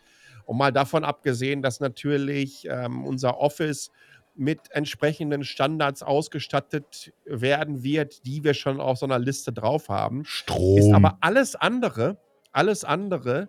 Und 0.47 0.57
mal 0.57 0.73
davon 0.73 1.05
abgesehen, 1.05 1.63
dass 1.63 1.79
natürlich 1.79 2.67
ähm, 2.69 3.05
unser 3.05 3.39
Office 3.39 3.91
mit 4.39 4.71
entsprechenden 4.71 5.43
Standards 5.43 6.05
ausgestattet 6.05 7.13
werden 7.25 7.83
wird, 7.83 8.25
die 8.25 8.45
wir 8.45 8.55
schon 8.55 8.81
auf 8.81 8.99
so 8.99 9.07
einer 9.07 9.19
Liste 9.19 9.53
drauf 9.53 9.89
haben. 9.89 10.25
Strom. 10.25 10.79
Ist 10.79 10.93
aber 10.93 11.19
alles 11.21 11.57
andere, 11.57 12.19
alles 12.53 12.85
andere, 12.85 13.49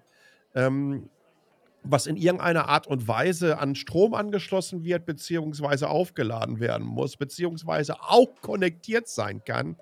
ähm, 0.56 1.08
was 1.84 2.08
in 2.08 2.18
irgendeiner 2.18 2.68
Art 2.68 2.88
und 2.88 3.08
Weise 3.08 3.60
an 3.60 3.76
Strom 3.76 4.16
angeschlossen 4.16 4.84
wird, 4.84 5.06
beziehungsweise 5.06 5.90
aufgeladen 5.90 6.60
werden 6.60 6.88
muss, 6.88 7.18
beziehungsweise 7.18 8.02
auch 8.02 8.42
konnektiert 8.42 9.08
sein 9.08 9.44
kann, 9.46 9.78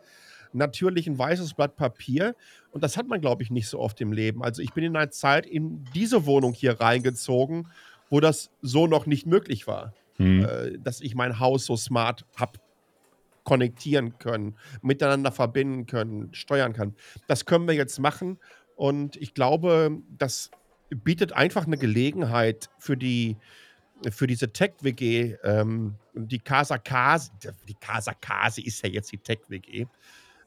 natürlich 0.51 1.07
ein 1.07 1.17
weißes 1.17 1.53
Blatt 1.53 1.77
Papier. 1.77 2.35
Und 2.71 2.83
das 2.83 2.97
hat 2.97 3.07
man, 3.07 3.21
glaube 3.21 3.43
ich, 3.43 3.49
nicht 3.49 3.69
so 3.69 3.79
oft 3.79 4.01
im 4.01 4.11
Leben. 4.11 4.43
Also 4.43 4.61
ich 4.61 4.73
bin 4.73 4.83
in 4.83 4.95
einer 4.95 5.09
Zeit 5.09 5.45
in 5.45 5.85
diese 5.95 6.25
Wohnung 6.25 6.53
hier 6.53 6.81
reingezogen, 6.81 7.69
wo 8.09 8.19
das 8.19 8.51
so 8.61 8.87
noch 8.87 9.05
nicht 9.05 9.25
möglich 9.25 9.67
war 9.67 9.93
hm. 10.17 10.45
äh, 10.45 10.77
dass 10.79 11.01
ich 11.01 11.15
mein 11.15 11.39
Haus 11.39 11.65
so 11.65 11.75
smart 11.75 12.25
habe 12.35 12.59
konnektieren 13.43 14.17
können, 14.17 14.57
miteinander 14.81 15.31
verbinden 15.31 15.85
können, 15.85 16.33
steuern 16.33 16.73
kann. 16.73 16.95
Das 17.27 17.45
können 17.45 17.65
wir 17.65 17.75
jetzt 17.75 17.97
machen 17.99 18.39
und 18.75 19.15
ich 19.15 19.33
glaube, 19.33 19.97
das 20.17 20.51
bietet 20.89 21.33
einfach 21.33 21.65
eine 21.65 21.77
Gelegenheit 21.77 22.69
für 22.77 22.97
die 22.97 23.37
für 24.11 24.27
diese 24.27 24.53
Tech-WG, 24.53 25.37
ähm, 25.43 25.95
die 26.13 26.37
Casa 26.37 26.77
Kasi, 26.77 27.31
die 27.67 27.73
Casa 27.73 28.13
Kasi 28.13 28.61
ist 28.61 28.83
ja 28.83 28.89
jetzt 28.89 29.11
die 29.11 29.17
Tech-WG. 29.17 29.87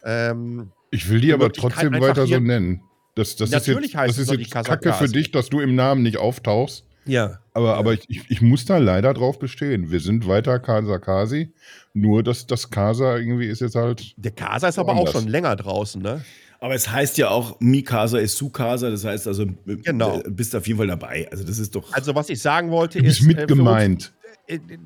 Ähm, 0.04 0.70
ich 0.90 1.08
will 1.08 1.20
die 1.20 1.32
aber 1.32 1.52
trotzdem 1.52 1.92
weiter 2.00 2.26
so 2.26 2.38
nennen. 2.38 2.82
Das, 3.14 3.36
das 3.36 3.50
ist 3.50 3.66
jetzt, 3.66 3.94
das 3.94 4.18
ist 4.18 4.30
jetzt 4.30 4.50
Kacke 4.50 4.92
für 4.92 5.08
dich, 5.08 5.30
dass 5.32 5.48
du 5.48 5.60
im 5.60 5.74
Namen 5.74 6.02
nicht 6.02 6.16
auftauchst. 6.16 6.86
Ja. 7.06 7.40
Aber, 7.52 7.76
aber 7.76 7.94
ich, 7.94 8.04
ich, 8.08 8.30
ich, 8.30 8.40
muss 8.40 8.64
da 8.64 8.78
leider 8.78 9.12
drauf 9.12 9.38
bestehen. 9.38 9.90
Wir 9.90 10.00
sind 10.00 10.28
weiter 10.28 10.58
Casa 10.60 10.98
Kasi. 10.98 11.52
Nur, 11.92 12.22
dass 12.22 12.46
das 12.46 12.70
Casa 12.70 13.16
irgendwie 13.16 13.46
ist 13.46 13.60
jetzt 13.60 13.74
halt. 13.74 14.14
Der 14.16 14.30
Casa 14.30 14.68
ist 14.68 14.78
aber 14.78 14.94
auch 14.94 15.10
schon 15.10 15.26
länger 15.26 15.56
draußen, 15.56 16.00
ne? 16.00 16.24
Aber 16.60 16.74
es 16.74 16.90
heißt 16.90 17.16
ja 17.18 17.30
auch, 17.30 17.58
Mikasa 17.58 18.18
ist 18.18 18.36
Sukasa, 18.36 18.90
das 18.90 19.04
heißt 19.04 19.26
also, 19.26 19.46
genau. 19.64 20.20
bist 20.28 20.54
auf 20.54 20.66
jeden 20.66 20.78
Fall 20.78 20.88
dabei. 20.88 21.26
Also, 21.30 21.42
das 21.42 21.58
ist 21.58 21.74
doch. 21.74 21.92
Also, 21.92 22.14
was 22.14 22.28
ich 22.28 22.40
sagen 22.40 22.70
wollte, 22.70 22.98
du 22.98 23.04
bist 23.04 23.20
ist. 23.20 23.26
mit 23.26 23.38
äh, 23.38 23.46
gemeint. 23.46 24.12
Uns, 24.48 24.60
äh, 24.68 24.78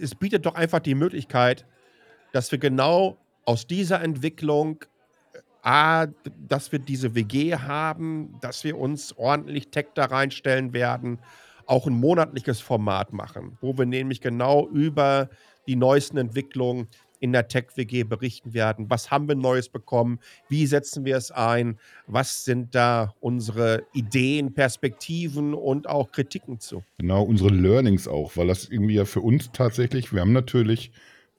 es 0.00 0.14
bietet 0.14 0.44
doch 0.44 0.56
einfach 0.56 0.80
die 0.80 0.94
Möglichkeit, 0.94 1.64
dass 2.32 2.50
wir 2.50 2.58
genau 2.58 3.16
aus 3.44 3.66
dieser 3.66 4.02
Entwicklung 4.02 4.84
A, 5.62 6.06
dass 6.48 6.72
wir 6.72 6.78
diese 6.78 7.14
WG 7.14 7.54
haben, 7.54 8.34
dass 8.40 8.64
wir 8.64 8.78
uns 8.78 9.16
ordentlich 9.16 9.68
Tech 9.68 9.86
da 9.94 10.06
reinstellen 10.06 10.72
werden, 10.72 11.18
auch 11.70 11.86
ein 11.86 11.94
monatliches 11.94 12.60
Format 12.60 13.12
machen, 13.12 13.56
wo 13.60 13.78
wir 13.78 13.86
nämlich 13.86 14.20
genau 14.20 14.68
über 14.68 15.30
die 15.68 15.76
neuesten 15.76 16.16
Entwicklungen 16.16 16.88
in 17.20 17.32
der 17.32 17.46
Tech-WG 17.46 18.04
berichten 18.04 18.54
werden. 18.54 18.86
Was 18.88 19.10
haben 19.10 19.28
wir 19.28 19.36
Neues 19.36 19.68
bekommen? 19.68 20.18
Wie 20.48 20.66
setzen 20.66 21.04
wir 21.04 21.16
es 21.16 21.30
ein? 21.30 21.78
Was 22.06 22.44
sind 22.44 22.74
da 22.74 23.14
unsere 23.20 23.84
Ideen, 23.92 24.52
Perspektiven 24.52 25.54
und 25.54 25.88
auch 25.88 26.10
Kritiken 26.10 26.58
zu? 26.58 26.82
Genau, 26.98 27.22
unsere 27.22 27.50
Learnings 27.50 28.08
auch, 28.08 28.36
weil 28.36 28.48
das 28.48 28.68
irgendwie 28.68 28.94
ja 28.94 29.04
für 29.04 29.20
uns 29.20 29.50
tatsächlich, 29.52 30.12
wir 30.12 30.22
haben 30.22 30.32
natürlich 30.32 30.90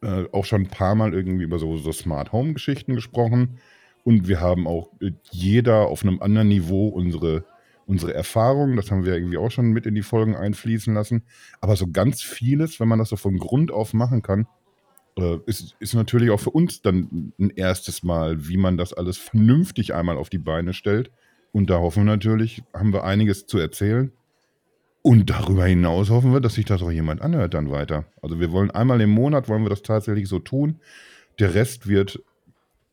äh, 0.02 0.26
auch 0.32 0.46
schon 0.46 0.62
ein 0.62 0.70
paar 0.70 0.96
Mal 0.96 1.14
irgendwie 1.14 1.44
über 1.44 1.60
so, 1.60 1.76
so 1.78 1.92
Smart 1.92 2.32
Home-Geschichten 2.32 2.96
gesprochen 2.96 3.58
und 4.04 4.28
wir 4.28 4.40
haben 4.40 4.68
auch 4.68 4.92
äh, 5.02 5.12
jeder 5.32 5.88
auf 5.88 6.04
einem 6.04 6.22
anderen 6.22 6.48
Niveau 6.48 6.88
unsere 6.88 7.44
unsere 7.86 8.14
Erfahrungen, 8.14 8.76
das 8.76 8.92
haben 8.92 9.06
wir 9.06 9.14
irgendwie 9.14 9.38
auch 9.38 9.52
schon 9.52 9.72
mit 9.72 9.86
in 9.86 9.96
die 9.96 10.02
Folgen 10.02 10.36
einfließen 10.36 10.94
lassen. 10.94 11.24
Aber 11.60 11.76
so 11.76 11.88
ganz 11.88 12.22
vieles, 12.22 12.80
wenn 12.80 12.88
man 12.88 13.00
das 13.00 13.10
so 13.10 13.16
von 13.16 13.38
Grund 13.38 13.72
auf 13.72 13.94
machen 13.94 14.22
kann, 14.22 14.48
äh, 15.18 15.38
ist, 15.46 15.76
ist 15.80 15.94
natürlich 15.94 16.30
auch 16.30 16.40
für 16.40 16.52
uns 16.52 16.82
dann 16.82 17.34
ein 17.40 17.50
erstes 17.50 18.04
Mal, 18.04 18.48
wie 18.48 18.58
man 18.58 18.78
das 18.78 18.94
alles 18.94 19.18
vernünftig 19.18 19.94
einmal 19.94 20.18
auf 20.18 20.30
die 20.30 20.38
Beine 20.38 20.74
stellt. 20.74 21.12
Und 21.52 21.70
da 21.70 21.80
hoffen 21.80 22.06
wir 22.06 22.12
natürlich, 22.12 22.64
haben 22.74 22.94
wir 22.94 23.04
einiges 23.04 23.46
zu 23.46 23.58
erzählen. 23.58 24.12
Und 25.02 25.30
darüber 25.30 25.66
hinaus 25.66 26.10
hoffen 26.10 26.32
wir, 26.32 26.42
dass 26.42 26.54
sich 26.54 26.66
das 26.66 26.82
auch 26.84 26.92
jemand 26.92 27.22
anhört 27.22 27.56
dann 27.56 27.72
weiter. 27.72 28.06
Also 28.22 28.40
wir 28.40 28.52
wollen 28.52 28.72
einmal 28.72 29.02
im 29.02 29.10
Monat, 29.10 29.50
wollen 29.50 29.64
wir 29.64 29.70
das 29.70 29.82
tatsächlich 29.82 30.30
so 30.30 30.40
tun. 30.40 30.80
Der 31.40 31.56
Rest 31.56 31.88
wird 31.88 32.22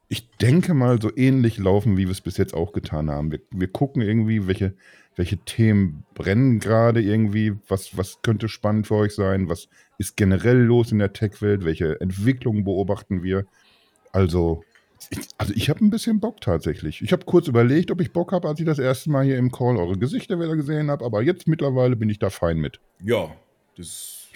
ich 0.09 0.31
denke 0.38 0.75
mal, 0.75 1.01
so 1.01 1.14
ähnlich 1.14 1.59
laufen, 1.59 1.97
wie 1.97 2.07
wir 2.07 2.12
es 2.12 2.21
bis 2.21 2.38
jetzt 2.38 2.55
auch 2.55 2.73
getan 2.73 3.11
haben. 3.11 3.31
Wir, 3.31 3.40
wir 3.51 3.68
gucken 3.68 4.01
irgendwie, 4.01 4.47
welche, 4.47 4.75
welche 5.16 5.37
Themen 5.38 6.05
brennen 6.14 6.61
gerade 6.61 7.03
irgendwie, 7.03 7.55
was, 7.68 7.97
was 7.97 8.23
könnte 8.23 8.49
spannend 8.49 8.87
für 8.87 8.94
euch 8.94 9.14
sein, 9.14 9.49
was 9.49 9.68
ist 9.99 10.16
generell 10.16 10.59
los 10.59 10.92
in 10.92 10.99
der 10.99 11.12
Tech-Welt, 11.12 11.64
welche 11.64 12.01
Entwicklungen 12.01 12.64
beobachten 12.64 13.23
wir. 13.23 13.47
Also, 14.12 14.64
ich, 15.11 15.18
also 15.37 15.53
ich 15.55 15.68
habe 15.68 15.85
ein 15.85 15.90
bisschen 15.90 16.21
Bock 16.21 16.40
tatsächlich. 16.40 17.03
Ich 17.03 17.12
habe 17.12 17.27
kurz 17.27 17.47
überlegt, 17.47 17.90
ob 17.90 18.01
ich 18.01 18.12
Bock 18.12 18.33
habe, 18.33 18.49
als 18.49 18.61
ich 18.61 18.66
das 18.66 18.79
erste 18.79 19.11
Mal 19.11 19.25
hier 19.25 19.37
im 19.37 19.53
Call 19.53 19.77
eure 19.77 19.99
Gesichter 19.99 20.40
wieder 20.40 20.57
gesehen 20.57 20.90
habe, 20.90 21.05
aber 21.05 21.23
jetzt 21.23 21.47
mittlerweile 21.47 21.97
bin 21.97 22.09
ich 22.09 22.18
da 22.18 22.31
fein 22.31 22.59
mit. 22.59 22.81
Ja, 23.05 23.35
das 23.77 24.29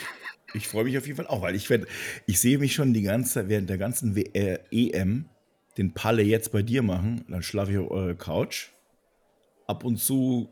ich 0.54 0.68
freue 0.68 0.84
mich 0.84 0.98
auf 0.98 1.06
jeden 1.06 1.16
Fall 1.16 1.26
auch, 1.28 1.40
weil 1.40 1.54
ich 1.54 1.70
werde, 1.70 1.86
ich 2.26 2.38
sehe 2.38 2.58
mich 2.58 2.74
schon 2.74 2.92
die 2.92 3.02
ganze 3.02 3.48
während 3.48 3.70
der 3.70 3.78
ganzen 3.78 4.14
w 4.14 4.22
äh, 4.34 4.58
EM 4.70 5.30
den 5.78 5.92
Palle 5.92 6.22
jetzt 6.22 6.52
bei 6.52 6.62
dir 6.62 6.82
machen, 6.82 7.24
dann 7.28 7.42
schlafe 7.42 7.72
ich 7.72 7.78
auf 7.78 7.90
eurer 7.90 8.14
Couch. 8.14 8.68
Ab 9.66 9.84
und 9.84 9.98
zu 9.98 10.48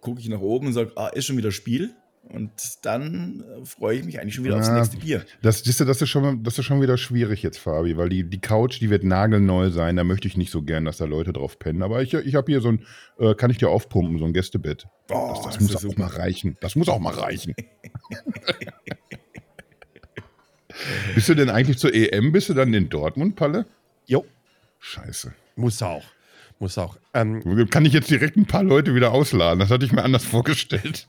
gucke 0.00 0.20
ich 0.20 0.28
nach 0.28 0.40
oben 0.40 0.68
und 0.68 0.72
sage, 0.72 0.92
ah, 0.96 1.08
ist 1.08 1.26
schon 1.26 1.36
wieder 1.36 1.52
Spiel. 1.52 1.94
Und 2.28 2.50
dann 2.82 3.42
äh, 3.42 3.64
freue 3.66 3.98
ich 3.98 4.04
mich 4.04 4.18
eigentlich 4.18 4.34
schon 4.34 4.44
wieder 4.44 4.54
ja, 4.54 4.60
aufs 4.60 4.70
nächste 4.70 4.96
Bier. 4.96 5.26
Das, 5.42 5.62
das, 5.62 5.76
das, 5.76 6.00
ist 6.00 6.08
schon, 6.08 6.42
das 6.42 6.58
ist 6.58 6.64
schon 6.64 6.80
wieder 6.80 6.96
schwierig 6.96 7.42
jetzt, 7.42 7.58
Fabi, 7.58 7.98
weil 7.98 8.08
die, 8.08 8.24
die 8.24 8.40
Couch, 8.40 8.80
die 8.80 8.88
wird 8.88 9.04
nagelneu 9.04 9.68
sein. 9.70 9.96
Da 9.96 10.04
möchte 10.04 10.26
ich 10.26 10.38
nicht 10.38 10.50
so 10.50 10.62
gern, 10.62 10.86
dass 10.86 10.96
da 10.96 11.04
Leute 11.04 11.34
drauf 11.34 11.58
pennen. 11.58 11.82
Aber 11.82 12.00
ich, 12.02 12.14
ich 12.14 12.34
habe 12.34 12.50
hier 12.50 12.62
so 12.62 12.68
ein, 12.68 12.86
äh, 13.18 13.34
kann 13.34 13.50
ich 13.50 13.58
dir 13.58 13.68
aufpumpen, 13.68 14.18
so 14.18 14.24
ein 14.24 14.32
Gästebett. 14.32 14.86
Oh, 15.10 15.34
das, 15.34 15.44
das 15.44 15.60
muss 15.60 15.76
auch 15.76 15.80
super. 15.80 16.00
mal 16.00 16.08
reichen. 16.08 16.56
Das 16.60 16.76
muss 16.76 16.88
auch 16.88 16.98
mal 16.98 17.12
reichen. 17.12 17.54
bist 21.14 21.28
du 21.28 21.34
denn 21.34 21.50
eigentlich 21.50 21.76
zur 21.76 21.94
EM? 21.94 22.32
Bist 22.32 22.48
du 22.48 22.54
dann 22.54 22.72
in 22.72 22.88
Dortmund, 22.88 23.36
Palle? 23.36 23.66
Jo. 24.06 24.24
Scheiße. 24.84 25.32
Muss 25.56 25.80
auch. 25.80 26.04
Muss 26.58 26.76
auch. 26.76 26.98
Ähm, 27.14 27.40
Kann 27.70 27.86
ich 27.86 27.94
jetzt 27.94 28.10
direkt 28.10 28.36
ein 28.36 28.44
paar 28.44 28.62
Leute 28.62 28.94
wieder 28.94 29.12
ausladen? 29.12 29.58
Das 29.58 29.70
hatte 29.70 29.86
ich 29.86 29.92
mir 29.92 30.04
anders 30.04 30.24
vorgestellt. 30.24 31.06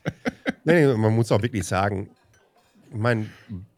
nee, 0.64 0.86
nee, 0.86 0.94
man 0.94 1.14
muss 1.14 1.30
auch 1.34 1.42
wirklich 1.42 1.66
sagen, 1.66 2.10
ich 2.90 2.98
meine, 2.98 3.30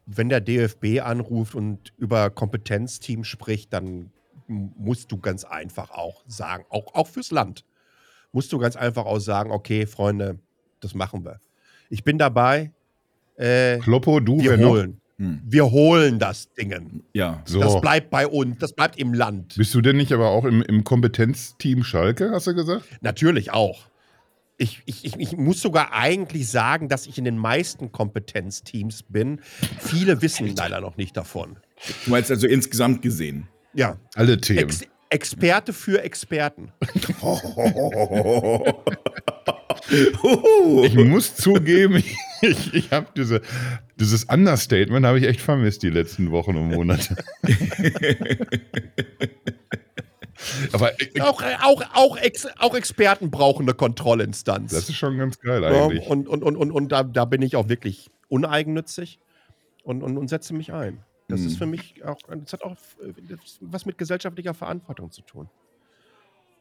wenn 0.06 0.30
der 0.30 0.40
DFB 0.40 1.02
anruft 1.02 1.56
und 1.56 1.94
über 1.98 2.30
Kompetenzteam 2.30 3.24
spricht, 3.24 3.74
dann 3.74 4.12
musst 4.48 5.12
du 5.12 5.18
ganz 5.18 5.44
einfach 5.44 5.90
auch 5.90 6.24
sagen, 6.28 6.64
auch, 6.70 6.94
auch 6.94 7.08
fürs 7.08 7.32
Land, 7.32 7.66
musst 8.32 8.54
du 8.54 8.60
ganz 8.60 8.76
einfach 8.76 9.06
auch 9.06 9.20
sagen, 9.20 9.50
okay, 9.50 9.88
Freunde, 9.88 10.38
das 10.80 10.94
machen 10.94 11.26
wir. 11.26 11.40
Ich 11.90 12.04
bin 12.04 12.20
dabei. 12.20 12.72
Äh, 13.36 13.80
Kloppo, 13.80 14.20
du, 14.20 14.40
wir 14.40 14.60
holen. 14.60 15.02
Hm. 15.20 15.42
Wir 15.44 15.72
holen 15.72 16.20
das 16.20 16.54
Ding. 16.54 17.04
Ja. 17.14 17.42
So. 17.46 17.60
Das 17.60 17.82
bleibt 17.82 18.12
bei 18.12 18.28
uns, 18.28 18.60
das 18.60 18.74
bleibt 18.74 19.00
im 19.00 19.14
Land. 19.14 19.56
Bist 19.56 19.74
du 19.74 19.82
denn 19.82 19.98
nicht 19.98 20.12
aber 20.12 20.30
auch 20.30 20.46
im, 20.46 20.62
im 20.62 20.84
Kompetenzteam 20.84 21.84
Schalke, 21.84 22.32
hast 22.32 22.48
du 22.48 22.54
gesagt? 22.54 22.86
Natürlich 23.02 23.52
auch. 23.52 23.88
Ich, 24.60 24.82
ich, 24.86 25.06
ich, 25.06 25.16
ich, 25.20 25.38
muss 25.38 25.62
sogar 25.62 25.94
eigentlich 25.94 26.50
sagen, 26.50 26.90
dass 26.90 27.06
ich 27.06 27.20
in 27.20 27.26
den 27.26 27.38
meisten 27.38 27.92
Kompetenzteams 27.92 29.04
bin. 29.04 29.40
Viele 29.80 30.22
wissen 30.24 30.56
leider 30.56 30.82
noch 30.82 30.98
nicht 30.98 31.16
davon. 31.16 31.58
Du 32.06 32.12
meinst 32.12 32.32
also 32.32 32.48
insgesamt 32.48 33.02
gesehen? 33.04 33.48
Ja. 33.74 33.98
Alle 34.16 34.40
Themen. 34.40 34.60
Ex 34.60 34.82
Experte 35.10 35.72
für 35.72 36.02
Experten. 36.04 36.74
ich 40.84 40.96
muss 40.96 41.34
zugeben, 41.36 41.96
ich, 41.96 42.18
ich 42.42 42.92
habe 42.92 43.08
diese, 43.16 43.42
dieses 44.00 44.26
Understatement 44.26 45.06
habe 45.06 45.20
ich 45.20 45.26
echt 45.26 45.42
vermisst 45.42 45.84
die 45.84 45.90
letzten 45.90 46.32
Wochen 46.32 46.56
und 46.56 46.70
Monate. 46.70 47.16
Aber 50.72 50.92
auch, 51.20 51.42
auch, 51.64 51.84
auch, 51.94 52.18
Ex, 52.18 52.48
auch, 52.60 52.76
Experten 52.76 53.32
brauchen 53.32 53.64
eine 53.64 53.74
Kontrollinstanz. 53.74 54.72
Das 54.72 54.88
ist 54.88 54.96
schon 54.96 55.18
ganz 55.18 55.40
geil 55.40 55.64
eigentlich. 55.64 56.04
Ja, 56.04 56.10
und, 56.10 56.28
und, 56.28 56.44
und, 56.44 56.56
und, 56.56 56.72
und 56.72 56.92
da, 56.92 57.04
da, 57.04 57.26
bin 57.26 57.42
ich 57.42 57.56
auch 57.56 57.70
wirklich 57.70 58.10
uneigennützig 58.30 59.20
und, 59.84 60.04
und, 60.04 60.18
und 60.18 60.28
setze 60.28 60.54
mich 60.54 60.74
ein. 60.74 61.04
Das 61.28 61.42
hm. 61.42 61.48
ist 61.48 61.58
für 61.58 61.66
mich 61.66 62.04
auch, 62.06 62.20
das 62.28 62.54
hat 62.54 62.64
auch 62.64 62.76
was 63.62 63.86
mit 63.86 63.98
gesellschaftlicher 63.98 64.54
Verantwortung 64.54 65.12
zu 65.12 65.22
tun. 65.22 65.50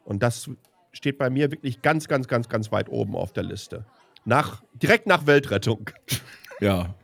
Und 0.05 0.23
das 0.23 0.49
steht 0.91 1.17
bei 1.17 1.29
mir 1.29 1.51
wirklich 1.51 1.81
ganz, 1.81 2.07
ganz, 2.07 2.27
ganz, 2.27 2.49
ganz 2.49 2.71
weit 2.71 2.89
oben 2.89 3.15
auf 3.15 3.31
der 3.31 3.43
Liste. 3.43 3.85
Nach, 4.27 4.61
direkt 4.73 5.07
nach 5.07 5.25
Weltrettung. 5.25 5.89
Ja. 6.59 6.95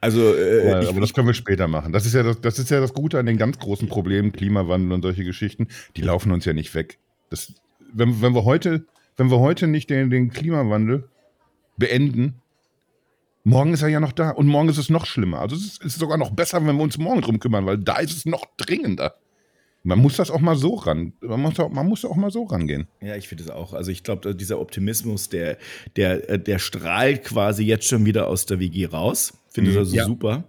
Also, 0.00 0.34
äh, 0.34 0.84
ja, 0.84 0.88
aber 0.88 1.00
das 1.00 1.12
können 1.12 1.26
wir 1.26 1.34
später 1.34 1.68
machen. 1.68 1.92
Das 1.92 2.06
ist, 2.06 2.14
ja 2.14 2.22
das, 2.22 2.40
das 2.40 2.58
ist 2.58 2.70
ja 2.70 2.80
das 2.80 2.94
Gute 2.94 3.18
an 3.18 3.26
den 3.26 3.36
ganz 3.36 3.58
großen 3.58 3.88
Problemen, 3.88 4.32
Klimawandel 4.32 4.92
und 4.92 5.02
solche 5.02 5.22
Geschichten. 5.22 5.68
Die 5.96 6.00
laufen 6.00 6.32
uns 6.32 6.46
ja 6.46 6.54
nicht 6.54 6.74
weg. 6.74 6.98
Das, 7.28 7.52
wenn, 7.92 8.22
wenn, 8.22 8.34
wir 8.34 8.44
heute, 8.44 8.86
wenn 9.18 9.30
wir 9.30 9.38
heute 9.38 9.66
nicht 9.66 9.90
den, 9.90 10.08
den 10.08 10.30
Klimawandel 10.30 11.10
beenden, 11.76 12.40
morgen 13.44 13.74
ist 13.74 13.82
er 13.82 13.88
ja 13.88 14.00
noch 14.00 14.12
da 14.12 14.30
und 14.30 14.46
morgen 14.46 14.70
ist 14.70 14.78
es 14.78 14.88
noch 14.88 15.04
schlimmer. 15.04 15.40
Also 15.40 15.56
es 15.56 15.62
ist, 15.62 15.80
es 15.84 15.92
ist 15.92 15.98
sogar 15.98 16.16
noch 16.16 16.30
besser, 16.30 16.64
wenn 16.64 16.76
wir 16.76 16.82
uns 16.82 16.96
morgen 16.96 17.20
drum 17.20 17.38
kümmern, 17.38 17.66
weil 17.66 17.76
da 17.76 17.98
ist 17.98 18.16
es 18.16 18.24
noch 18.24 18.46
dringender. 18.56 19.16
Man 19.86 20.00
muss 20.00 20.16
das 20.16 20.32
auch 20.32 20.40
mal 20.40 20.56
so 20.56 20.74
ran. 20.74 21.12
Man 21.20 21.40
muss 21.40 21.60
auch, 21.60 21.70
man 21.70 21.86
muss 21.86 22.04
auch 22.04 22.16
mal 22.16 22.32
so 22.32 22.42
rangehen. 22.42 22.88
Ja, 23.00 23.14
ich 23.14 23.28
finde 23.28 23.44
es 23.44 23.50
auch. 23.50 23.72
Also 23.72 23.92
ich 23.92 24.02
glaube, 24.02 24.34
dieser 24.34 24.58
Optimismus, 24.58 25.28
der, 25.28 25.58
der, 25.94 26.28
äh, 26.28 26.38
der 26.40 26.58
strahlt 26.58 27.22
quasi 27.22 27.62
jetzt 27.62 27.86
schon 27.86 28.04
wieder 28.04 28.26
aus 28.26 28.46
der 28.46 28.58
WG 28.58 28.86
raus. 28.86 29.34
Finde 29.48 29.70
ich 29.70 29.76
mhm. 29.76 29.80
also 29.80 29.94
ja. 29.94 30.06
super. 30.06 30.44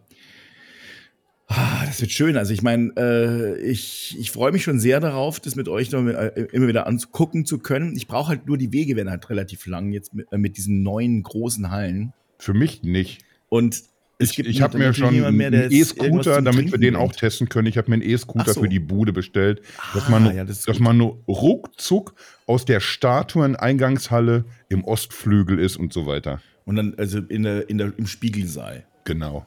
Ah, 1.45 1.86
das 1.86 2.02
wird 2.02 2.12
schön. 2.12 2.36
Also 2.36 2.52
ich 2.52 2.63
meine, 2.63 2.91
äh, 2.97 3.62
ich, 3.62 4.17
ich 4.19 4.32
freue 4.32 4.52
mich 4.52 4.63
schon 4.63 4.80
sehr 4.80 5.00
darauf, 5.00 5.39
das 5.39 5.56
mit 5.56 5.69
euch 5.69 5.91
noch 5.91 6.04
äh, 6.08 6.47
immer 6.52 6.67
wieder 6.67 6.88
angucken 6.88 7.45
zu 7.45 7.60
können. 7.60 7.95
Ich 7.95 8.08
brauche 8.08 8.30
halt 8.30 8.47
nur 8.47 8.58
die 8.58 8.73
Wege, 8.73 8.95
werden 8.95 9.12
halt 9.12 9.30
relativ 9.30 9.67
lang 9.67 9.91
jetzt 9.91 10.15
mit, 10.15 10.32
äh, 10.32 10.39
mit 10.39 10.58
diesen 10.58 10.82
neuen 10.82 11.21
großen 11.21 11.69
Hallen. 11.69 12.12
Für 12.39 12.56
mich 12.56 12.82
nicht. 12.82 13.21
Und 13.50 13.84
ich, 14.19 14.39
ich 14.39 14.62
habe 14.62 14.77
mir 14.77 14.93
schon 14.93 15.23
einen 15.23 15.71
E-Scooter, 15.71 16.41
damit 16.41 16.71
wir 16.71 16.80
den 16.80 16.95
auch 16.95 17.12
testen 17.12 17.49
können. 17.49 17.67
Ich 17.67 17.77
habe 17.77 17.89
mir 17.89 17.95
einen 17.95 18.10
E-Scooter 18.10 18.53
so. 18.53 18.62
für 18.62 18.69
die 18.69 18.80
Bude 18.80 19.13
bestellt, 19.13 19.62
dass 19.93 20.08
ah, 20.08 20.10
man, 20.10 20.36
ja, 20.36 20.43
das 20.43 20.63
dass 20.63 20.80
man 20.80 20.97
nur 20.97 21.21
ruckzuck 21.27 22.15
aus 22.47 22.65
der 22.65 22.80
Statuen-Eingangshalle 22.80 24.45
im 24.69 24.84
Ostflügel 24.84 25.60
ist 25.60 25.77
und 25.77 25.93
so 25.93 26.08
weiter. 26.08 26.41
Und 26.65 26.77
dann 26.77 26.95
also 26.97 27.19
in 27.19 27.43
der, 27.43 27.69
in 27.69 27.77
der, 27.77 27.93
im 27.97 28.08
Spiegelsaal. 28.08 28.86
Genau. 29.06 29.45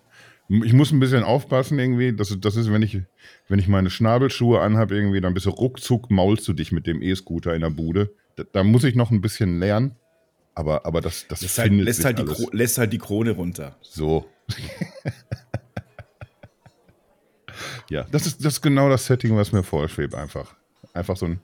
Ich 0.48 0.72
muss 0.72 0.92
ein 0.92 1.00
bisschen 1.00 1.22
aufpassen 1.22 1.78
irgendwie. 1.78 2.12
Das, 2.12 2.36
das 2.40 2.56
ist, 2.56 2.72
wenn 2.72 2.82
ich, 2.82 3.00
wenn 3.48 3.58
ich 3.58 3.68
meine 3.68 3.90
Schnabelschuhe 3.90 4.60
anhabe 4.60 4.94
irgendwie, 4.94 5.20
dann 5.20 5.34
bist 5.34 5.46
du 5.46 5.50
ruckzuck 5.50 6.10
maulst 6.10 6.46
du 6.46 6.52
dich 6.52 6.72
mit 6.72 6.86
dem 6.86 7.02
E-Scooter 7.02 7.54
in 7.54 7.60
der 7.60 7.70
Bude. 7.70 8.14
Da, 8.36 8.44
da 8.52 8.64
muss 8.64 8.84
ich 8.84 8.94
noch 8.94 9.10
ein 9.10 9.20
bisschen 9.20 9.58
lernen. 9.58 9.96
Aber, 10.54 10.86
aber 10.86 11.00
das, 11.00 11.26
das 11.28 11.42
lässt, 11.42 11.58
halt, 11.58 11.72
lässt, 11.72 12.04
halt 12.04 12.18
die 12.18 12.56
lässt 12.56 12.78
halt 12.78 12.92
die 12.92 12.98
Krone 12.98 13.30
runter. 13.32 13.76
So. 13.80 14.26
Ja, 17.90 18.06
das 18.10 18.26
ist, 18.26 18.44
das 18.44 18.54
ist 18.54 18.62
genau 18.62 18.88
das 18.88 19.06
Setting, 19.06 19.36
was 19.36 19.52
mir 19.52 19.62
vorschwebt, 19.62 20.14
einfach. 20.14 20.56
Einfach 20.92 21.16
so 21.16 21.26
ein, 21.26 21.40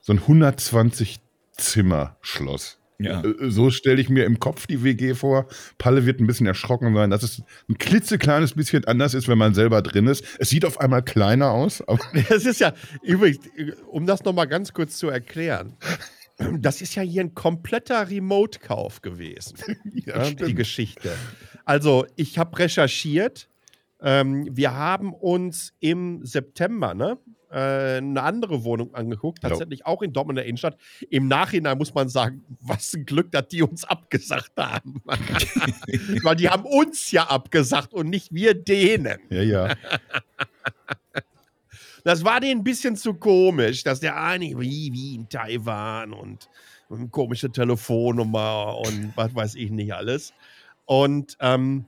so 0.00 0.12
ein 0.12 0.20
120-Zimmer-Schloss. 0.20 2.78
Ja. 2.98 3.22
Äh, 3.22 3.50
so 3.50 3.70
stelle 3.70 4.00
ich 4.00 4.08
mir 4.08 4.24
im 4.24 4.38
Kopf 4.38 4.66
die 4.66 4.84
WG 4.84 5.14
vor. 5.14 5.46
Palle 5.78 6.06
wird 6.06 6.20
ein 6.20 6.26
bisschen 6.26 6.46
erschrocken 6.46 6.94
sein, 6.94 7.10
dass 7.10 7.22
es 7.22 7.42
ein 7.68 7.78
klitzekleines 7.78 8.54
bisschen 8.54 8.84
anders 8.84 9.14
ist, 9.14 9.28
wenn 9.28 9.38
man 9.38 9.54
selber 9.54 9.82
drin 9.82 10.06
ist. 10.06 10.24
Es 10.38 10.50
sieht 10.50 10.64
auf 10.64 10.80
einmal 10.80 11.02
kleiner 11.02 11.50
aus. 11.50 11.82
Das 12.28 12.46
ist 12.46 12.60
ja, 12.60 12.72
übrigens, 13.02 13.40
um 13.90 14.06
das 14.06 14.24
nochmal 14.24 14.46
ganz 14.46 14.72
kurz 14.72 14.96
zu 14.96 15.08
erklären. 15.08 15.76
Das 16.58 16.80
ist 16.80 16.94
ja 16.94 17.02
hier 17.02 17.22
ein 17.22 17.34
kompletter 17.34 18.08
Remote-Kauf 18.08 19.02
gewesen. 19.02 19.56
ja, 19.92 20.30
die 20.30 20.54
Geschichte. 20.54 21.12
Also, 21.64 22.06
ich 22.16 22.38
habe 22.38 22.58
recherchiert. 22.58 23.48
Ähm, 24.00 24.48
wir 24.50 24.74
haben 24.74 25.14
uns 25.14 25.72
im 25.80 26.24
September 26.26 26.94
ne, 26.94 27.18
äh, 27.50 27.98
eine 27.98 28.22
andere 28.22 28.64
Wohnung 28.64 28.94
angeguckt, 28.94 29.42
tatsächlich 29.42 29.86
auch 29.86 30.02
in 30.02 30.12
Dortmund 30.12 30.38
in 30.38 30.42
der 30.42 30.46
Innenstadt. 30.46 30.76
Im 31.08 31.28
Nachhinein 31.28 31.78
muss 31.78 31.94
man 31.94 32.08
sagen, 32.08 32.44
was 32.60 32.92
ein 32.94 33.06
Glück, 33.06 33.30
dass 33.30 33.48
die 33.48 33.62
uns 33.62 33.84
abgesagt 33.84 34.52
haben. 34.58 35.00
Weil 36.22 36.36
die 36.36 36.48
haben 36.48 36.64
uns 36.64 37.12
ja 37.12 37.24
abgesagt 37.24 37.94
und 37.94 38.10
nicht 38.10 38.34
wir 38.34 38.54
denen. 38.54 39.20
Ja, 39.30 39.42
ja. 39.42 39.74
Das 42.02 42.24
war 42.24 42.40
denen 42.40 42.60
ein 42.60 42.64
bisschen 42.64 42.96
zu 42.96 43.14
komisch, 43.14 43.84
dass 43.84 44.00
der 44.00 44.20
eine 44.20 44.46
wie, 44.60 44.92
wie 44.92 45.14
in 45.14 45.28
Taiwan 45.28 46.12
und, 46.12 46.50
und 46.88 47.10
komische 47.10 47.50
Telefonnummer 47.50 48.76
und 48.78 49.12
was 49.16 49.34
weiß 49.34 49.54
ich 49.54 49.70
nicht 49.70 49.94
alles. 49.94 50.34
Und 50.86 51.36
ähm, 51.40 51.86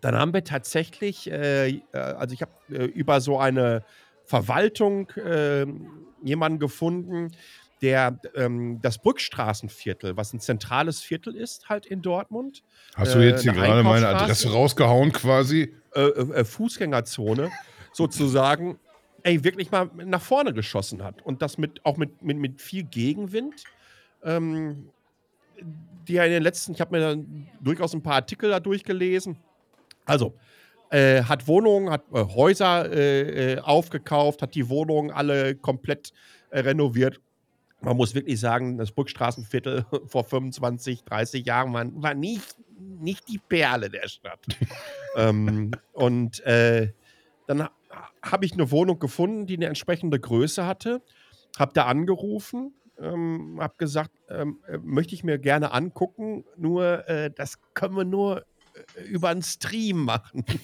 dann 0.00 0.14
haben 0.14 0.32
wir 0.32 0.44
tatsächlich, 0.44 1.30
äh, 1.30 1.68
äh 1.68 1.82
also 1.92 2.34
ich 2.34 2.42
habe 2.42 2.52
äh, 2.70 2.84
über 2.84 3.20
so 3.20 3.38
eine 3.38 3.84
Verwaltung 4.24 5.10
äh, 5.10 5.66
jemanden 6.22 6.58
gefunden, 6.58 7.32
der 7.80 8.18
ähm, 8.34 8.80
das 8.82 8.98
Brückstraßenviertel, 8.98 10.16
was 10.16 10.32
ein 10.32 10.40
zentrales 10.40 11.00
Viertel 11.00 11.34
ist, 11.36 11.68
halt 11.68 11.86
in 11.86 12.02
Dortmund. 12.02 12.62
Hast 12.96 13.14
du 13.14 13.20
jetzt 13.20 13.42
hier 13.42 13.52
gerade 13.52 13.82
meine 13.82 14.08
Adresse 14.08 14.50
rausgehauen 14.50 15.12
quasi? 15.12 15.74
Äh, 15.94 16.00
äh, 16.00 16.44
Fußgängerzone 16.44 17.50
sozusagen, 17.92 18.78
ey, 19.22 19.42
wirklich 19.44 19.70
mal 19.70 19.90
nach 20.04 20.22
vorne 20.22 20.52
geschossen 20.52 21.02
hat. 21.02 21.22
Und 21.22 21.40
das 21.42 21.58
mit, 21.58 21.84
auch 21.84 21.96
mit, 21.96 22.22
mit, 22.22 22.36
mit 22.38 22.60
viel 22.60 22.82
Gegenwind. 22.82 23.64
Ähm, 24.22 24.90
die 26.06 26.14
ja 26.14 26.24
in 26.24 26.32
den 26.32 26.42
letzten, 26.42 26.72
ich 26.72 26.80
habe 26.80 26.96
mir 26.96 27.00
dann 27.00 27.46
durchaus 27.60 27.94
ein 27.94 28.02
paar 28.02 28.14
Artikel 28.14 28.50
da 28.50 28.60
durchgelesen. 28.60 29.38
Also, 30.04 30.34
äh, 30.90 31.22
hat 31.22 31.46
Wohnungen, 31.46 31.90
hat 31.90 32.04
äh, 32.12 32.24
Häuser 32.24 32.90
äh, 32.90 33.54
äh 33.54 33.58
aufgekauft, 33.60 34.40
hat 34.42 34.54
die 34.54 34.68
Wohnungen 34.68 35.10
alle 35.10 35.54
komplett 35.54 36.12
äh, 36.50 36.60
renoviert. 36.60 37.20
Man 37.80 37.96
muss 37.96 38.14
wirklich 38.14 38.40
sagen, 38.40 38.78
das 38.78 38.90
Brückstraßenviertel 38.90 39.84
vor 40.06 40.24
25, 40.24 41.04
30 41.04 41.46
Jahren 41.46 41.72
war, 41.72 41.84
war 42.02 42.14
nicht, 42.14 42.56
nicht 42.78 43.28
die 43.28 43.38
Perle 43.38 43.90
der 43.90 44.08
Stadt. 44.08 44.40
ähm, 45.16 45.72
und 45.92 46.40
äh, 46.40 46.92
dann 47.46 47.68
habe 48.22 48.44
ich 48.44 48.52
eine 48.52 48.70
Wohnung 48.70 48.98
gefunden, 48.98 49.46
die 49.46 49.56
eine 49.56 49.66
entsprechende 49.66 50.18
Größe 50.18 50.66
hatte. 50.66 51.02
Habe 51.58 51.72
da 51.74 51.86
angerufen, 51.86 52.72
ähm, 53.00 53.58
habe 53.60 53.74
gesagt, 53.78 54.12
ähm, 54.28 54.58
möchte 54.82 55.14
ich 55.14 55.24
mir 55.24 55.38
gerne 55.38 55.72
angucken, 55.72 56.44
nur 56.56 57.04
das 57.36 57.58
können 57.74 57.96
wir 57.96 58.04
nur 58.04 58.44
über 59.08 59.28
einen 59.30 59.42
Stream 59.42 60.04
machen. 60.04 60.44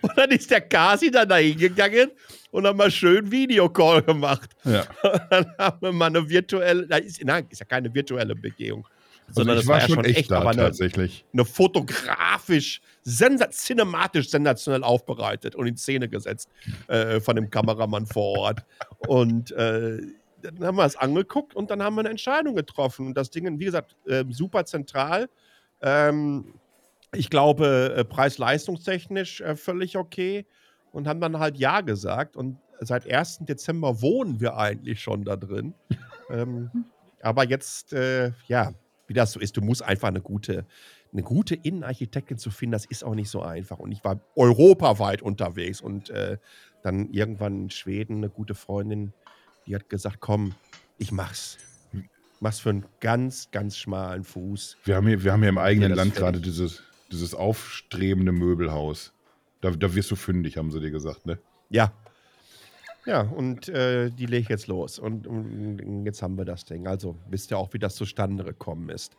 und 0.00 0.16
dann 0.16 0.30
ist 0.30 0.50
der 0.50 0.62
Kasi 0.62 1.10
dann 1.10 1.28
da 1.28 1.36
hingegangen 1.36 2.10
und 2.54 2.66
haben 2.66 2.76
mal 2.78 2.90
schön 2.90 3.30
Videocall 3.30 4.02
gemacht. 4.02 4.50
Ja. 4.64 4.84
dann 5.30 5.46
haben 5.58 5.80
wir 5.80 5.92
mal 5.92 6.06
eine 6.06 6.28
virtuelle, 6.28 6.86
nein, 6.86 7.46
ist 7.50 7.60
ja 7.60 7.66
keine 7.66 7.92
virtuelle 7.92 8.34
Begehung. 8.36 8.86
Also 9.26 9.40
sondern 9.40 9.56
das 9.56 9.66
war, 9.66 9.74
war 9.74 9.88
ja 9.88 9.94
schon 9.94 10.04
echt, 10.04 10.18
echt 10.18 10.30
da, 10.30 10.40
aber 10.40 10.52
tatsächlich. 10.52 11.24
Eine, 11.32 11.42
eine 11.42 11.50
fotografisch, 11.50 12.80
sensa 13.02 13.50
cinematisch 13.50 14.30
sensationell 14.30 14.84
aufbereitet 14.84 15.54
und 15.54 15.66
in 15.66 15.76
Szene 15.76 16.08
gesetzt 16.08 16.48
äh, 16.88 17.20
von 17.20 17.36
dem 17.36 17.50
Kameramann 17.50 18.06
vor 18.06 18.38
Ort. 18.38 18.64
Und 19.06 19.52
äh, 19.52 19.98
dann 20.42 20.66
haben 20.66 20.76
wir 20.76 20.84
es 20.84 20.96
angeguckt 20.96 21.54
und 21.54 21.70
dann 21.70 21.82
haben 21.82 21.94
wir 21.96 22.00
eine 22.00 22.10
Entscheidung 22.10 22.54
getroffen. 22.54 23.08
Und 23.08 23.16
das 23.16 23.30
Ding, 23.30 23.58
wie 23.58 23.64
gesagt, 23.64 23.96
äh, 24.06 24.24
super 24.30 24.64
zentral. 24.66 25.28
Ähm, 25.80 26.54
ich 27.14 27.30
glaube, 27.30 27.94
äh, 27.96 28.04
preis-leistungstechnisch 28.04 29.40
äh, 29.40 29.56
völlig 29.56 29.96
okay. 29.96 30.46
Und 30.92 31.08
haben 31.08 31.20
dann 31.20 31.38
halt 31.38 31.56
Ja 31.56 31.80
gesagt. 31.80 32.36
Und 32.36 32.58
seit 32.80 33.10
1. 33.10 33.40
Dezember 33.40 34.00
wohnen 34.00 34.40
wir 34.40 34.56
eigentlich 34.56 35.00
schon 35.00 35.24
da 35.24 35.36
drin. 35.36 35.74
ähm, 36.30 36.70
aber 37.20 37.48
jetzt, 37.48 37.92
äh, 37.92 38.32
ja, 38.46 38.72
wie 39.06 39.14
das 39.14 39.32
so 39.32 39.40
ist, 39.40 39.56
du 39.56 39.60
musst 39.60 39.82
einfach 39.82 40.08
eine 40.08 40.20
gute, 40.20 40.64
eine 41.12 41.22
gute 41.22 41.54
Innenarchitektin 41.54 42.38
zu 42.38 42.50
finden, 42.50 42.72
das 42.72 42.86
ist 42.86 43.04
auch 43.04 43.14
nicht 43.14 43.30
so 43.30 43.42
einfach. 43.42 43.78
Und 43.78 43.92
ich 43.92 44.02
war 44.04 44.20
europaweit 44.36 45.22
unterwegs 45.22 45.80
und 45.80 46.10
äh, 46.10 46.38
dann 46.82 47.10
irgendwann 47.10 47.64
in 47.64 47.70
Schweden 47.70 48.16
eine 48.16 48.30
gute 48.30 48.54
Freundin 48.54 49.12
die 49.66 49.74
hat 49.74 49.88
gesagt, 49.88 50.20
komm, 50.20 50.54
ich 50.98 51.12
mach's. 51.12 51.58
Mach's 52.40 52.60
für 52.60 52.70
einen 52.70 52.84
ganz, 53.00 53.50
ganz 53.50 53.76
schmalen 53.78 54.24
Fuß. 54.24 54.76
Wir 54.84 54.96
haben 54.96 55.06
hier, 55.06 55.22
wir 55.24 55.32
haben 55.32 55.40
hier 55.40 55.48
im 55.48 55.58
eigenen 55.58 55.92
Land 55.92 56.14
gerade 56.14 56.40
dieses, 56.40 56.82
dieses 57.10 57.34
aufstrebende 57.34 58.32
Möbelhaus. 58.32 59.12
Da, 59.60 59.70
da 59.70 59.94
wirst 59.94 60.10
du 60.10 60.16
fündig, 60.16 60.58
haben 60.58 60.70
sie 60.70 60.80
dir 60.80 60.90
gesagt, 60.90 61.24
ne? 61.24 61.38
Ja. 61.70 61.92
Ja, 63.06 63.22
und 63.22 63.68
äh, 63.68 64.10
die 64.10 64.26
lege 64.26 64.42
ich 64.42 64.48
jetzt 64.48 64.66
los. 64.66 64.98
Und, 64.98 65.26
und, 65.26 66.04
jetzt 66.04 66.22
haben 66.22 66.38
wir 66.38 66.44
das 66.44 66.64
Ding. 66.64 66.86
Also 66.86 67.16
wisst 67.28 67.50
ihr 67.50 67.58
auch, 67.58 67.72
wie 67.72 67.78
das 67.78 67.96
zustande 67.96 68.44
gekommen 68.44 68.88
ist. 68.88 69.16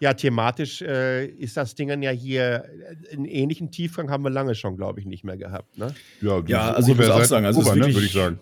Ja, 0.00 0.14
thematisch 0.14 0.80
äh, 0.80 1.26
ist 1.26 1.58
das 1.58 1.74
Ding 1.74 2.02
ja 2.02 2.10
hier, 2.10 2.64
äh, 3.10 3.12
einen 3.12 3.26
ähnlichen 3.26 3.70
Tiefgang 3.70 4.10
haben 4.10 4.24
wir 4.24 4.30
lange 4.30 4.54
schon, 4.54 4.76
glaube 4.76 4.98
ich, 5.00 5.06
nicht 5.06 5.24
mehr 5.24 5.36
gehabt. 5.36 5.76
Ne? 5.76 5.94
Ja, 6.22 6.42
ja 6.46 6.72
also 6.72 6.92
ich 6.92 6.98
muss 6.98 7.10
auch 7.10 7.24
sagen, 7.24 7.44
also 7.44 7.60
Uber, 7.60 7.76
ne, 7.76 7.92
würde 7.92 8.06
ich 8.06 8.12
sagen. 8.12 8.40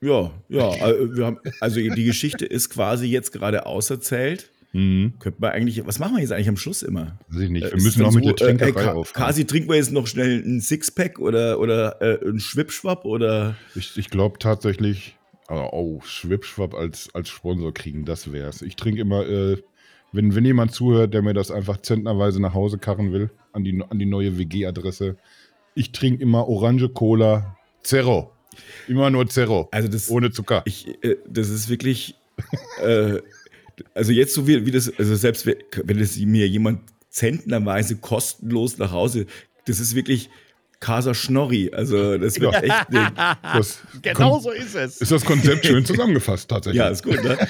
Ja, 0.00 0.30
ja. 0.48 0.88
Äh, 0.88 1.16
wir 1.16 1.26
haben, 1.26 1.38
also 1.60 1.80
die 1.80 2.04
Geschichte 2.04 2.46
ist 2.46 2.70
quasi 2.70 3.06
jetzt 3.06 3.32
gerade 3.32 3.66
auserzählt. 3.66 4.50
Mhm. 4.74 5.14
Könnte 5.20 5.40
man 5.40 5.52
eigentlich, 5.52 5.86
was 5.86 6.00
machen 6.00 6.16
wir 6.16 6.20
jetzt 6.20 6.32
eigentlich 6.32 6.48
am 6.48 6.56
Schluss 6.56 6.82
immer? 6.82 7.16
Weiß 7.28 7.42
ich 7.42 7.50
nicht. 7.50 7.64
Wir 7.64 7.80
müssen 7.80 8.02
noch 8.02 8.12
mit 8.12 8.24
der 8.24 8.34
Trinkerei 8.34 8.82
äh, 8.82 8.88
aufhören. 8.88 9.24
Quasi 9.24 9.46
trinken 9.46 9.68
wir 9.68 9.76
jetzt 9.76 9.92
noch 9.92 10.08
schnell 10.08 10.42
ein 10.44 10.60
Sixpack 10.60 11.20
oder, 11.20 11.60
oder 11.60 12.02
äh, 12.02 12.28
ein 12.28 12.40
Schwipschwapp 12.40 13.04
oder. 13.04 13.54
Ich, 13.76 13.96
ich 13.96 14.10
glaube 14.10 14.40
tatsächlich, 14.40 15.16
oh, 15.48 16.00
Schwipschwapp 16.04 16.74
als, 16.74 17.08
als 17.14 17.28
Sponsor 17.28 17.72
kriegen, 17.72 18.04
das 18.04 18.32
wär's. 18.32 18.62
Ich 18.62 18.74
trinke 18.74 19.00
immer, 19.00 19.24
äh, 19.24 19.62
wenn, 20.10 20.34
wenn 20.34 20.44
jemand 20.44 20.72
zuhört, 20.72 21.14
der 21.14 21.22
mir 21.22 21.34
das 21.34 21.52
einfach 21.52 21.76
zentnerweise 21.76 22.42
nach 22.42 22.54
Hause 22.54 22.78
karren 22.78 23.12
will, 23.12 23.30
an 23.52 23.62
die, 23.62 23.80
an 23.88 24.00
die 24.00 24.06
neue 24.06 24.38
WG-Adresse, 24.38 25.16
ich 25.76 25.92
trinke 25.92 26.20
immer 26.20 26.48
Orange 26.48 26.88
Cola 26.88 27.56
Zero. 27.84 28.32
Immer 28.88 29.10
nur 29.10 29.28
Zero. 29.28 29.68
Also 29.70 29.86
das, 29.86 30.10
ohne 30.10 30.32
Zucker. 30.32 30.62
Ich, 30.64 30.88
äh, 31.04 31.16
das 31.28 31.48
ist 31.48 31.68
wirklich. 31.68 32.16
Also 33.94 34.12
jetzt 34.12 34.34
so 34.34 34.46
wie, 34.46 34.66
wie 34.66 34.70
das, 34.70 34.92
also 34.98 35.14
selbst 35.16 35.46
wenn 35.46 35.98
es 35.98 36.18
mir 36.18 36.48
jemand 36.48 36.80
zentnerweise 37.10 37.96
kostenlos 37.96 38.78
nach 38.78 38.92
Hause, 38.92 39.26
das 39.66 39.80
ist 39.80 39.94
wirklich 39.94 40.30
Casa 40.80 41.14
Schnorri. 41.14 41.70
Also 41.72 42.18
das 42.18 42.38
wird 42.40 42.62
echt. 42.62 42.86
Das 43.42 43.78
genau 44.02 44.38
so 44.38 44.50
ist 44.50 44.74
es. 44.74 45.00
Ist 45.00 45.12
das 45.12 45.24
Konzept 45.24 45.64
schön 45.64 45.84
zusammengefasst 45.86 46.50
tatsächlich. 46.50 46.78
Ja, 46.78 46.88
ist 46.88 47.02
gut, 47.02 47.22
ne? 47.22 47.38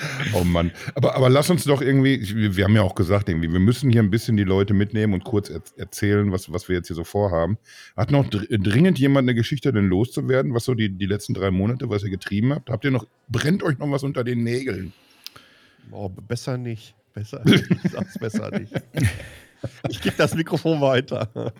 Oh 0.32 0.44
Mann. 0.44 0.70
Aber, 0.94 1.14
aber 1.16 1.28
lass 1.28 1.50
uns 1.50 1.64
doch 1.64 1.82
irgendwie, 1.82 2.56
wir 2.56 2.64
haben 2.64 2.74
ja 2.74 2.82
auch 2.82 2.94
gesagt, 2.94 3.28
irgendwie, 3.28 3.52
wir 3.52 3.60
müssen 3.60 3.90
hier 3.90 4.02
ein 4.02 4.10
bisschen 4.10 4.36
die 4.36 4.44
Leute 4.44 4.74
mitnehmen 4.74 5.14
und 5.14 5.24
kurz 5.24 5.50
er 5.50 5.62
erzählen, 5.76 6.32
was, 6.32 6.52
was 6.52 6.68
wir 6.68 6.76
jetzt 6.76 6.88
hier 6.88 6.96
so 6.96 7.04
vorhaben. 7.04 7.58
Hat 7.96 8.10
noch 8.10 8.28
dringend 8.28 8.98
jemand 8.98 9.26
eine 9.26 9.34
Geschichte 9.34 9.72
denn 9.72 9.86
loszuwerden, 9.86 10.54
was 10.54 10.64
so 10.64 10.74
die, 10.74 10.90
die 10.90 11.06
letzten 11.06 11.34
drei 11.34 11.50
Monate, 11.50 11.90
was 11.90 12.02
ihr 12.02 12.10
getrieben 12.10 12.52
habt? 12.52 12.70
Habt 12.70 12.84
ihr 12.84 12.90
noch, 12.90 13.06
brennt 13.28 13.62
euch 13.62 13.78
noch 13.78 13.90
was 13.90 14.02
unter 14.02 14.24
den 14.24 14.42
Nägeln? 14.42 14.92
Oh, 15.90 16.08
besser 16.08 16.56
nicht. 16.56 16.94
Besser 17.12 17.42
nicht. 17.44 17.66
Sag's 17.90 18.18
besser 18.18 18.50
nicht. 18.58 18.72
Ich 19.88 20.00
gebe 20.00 20.16
das 20.16 20.34
Mikrofon 20.34 20.80
weiter. 20.80 21.52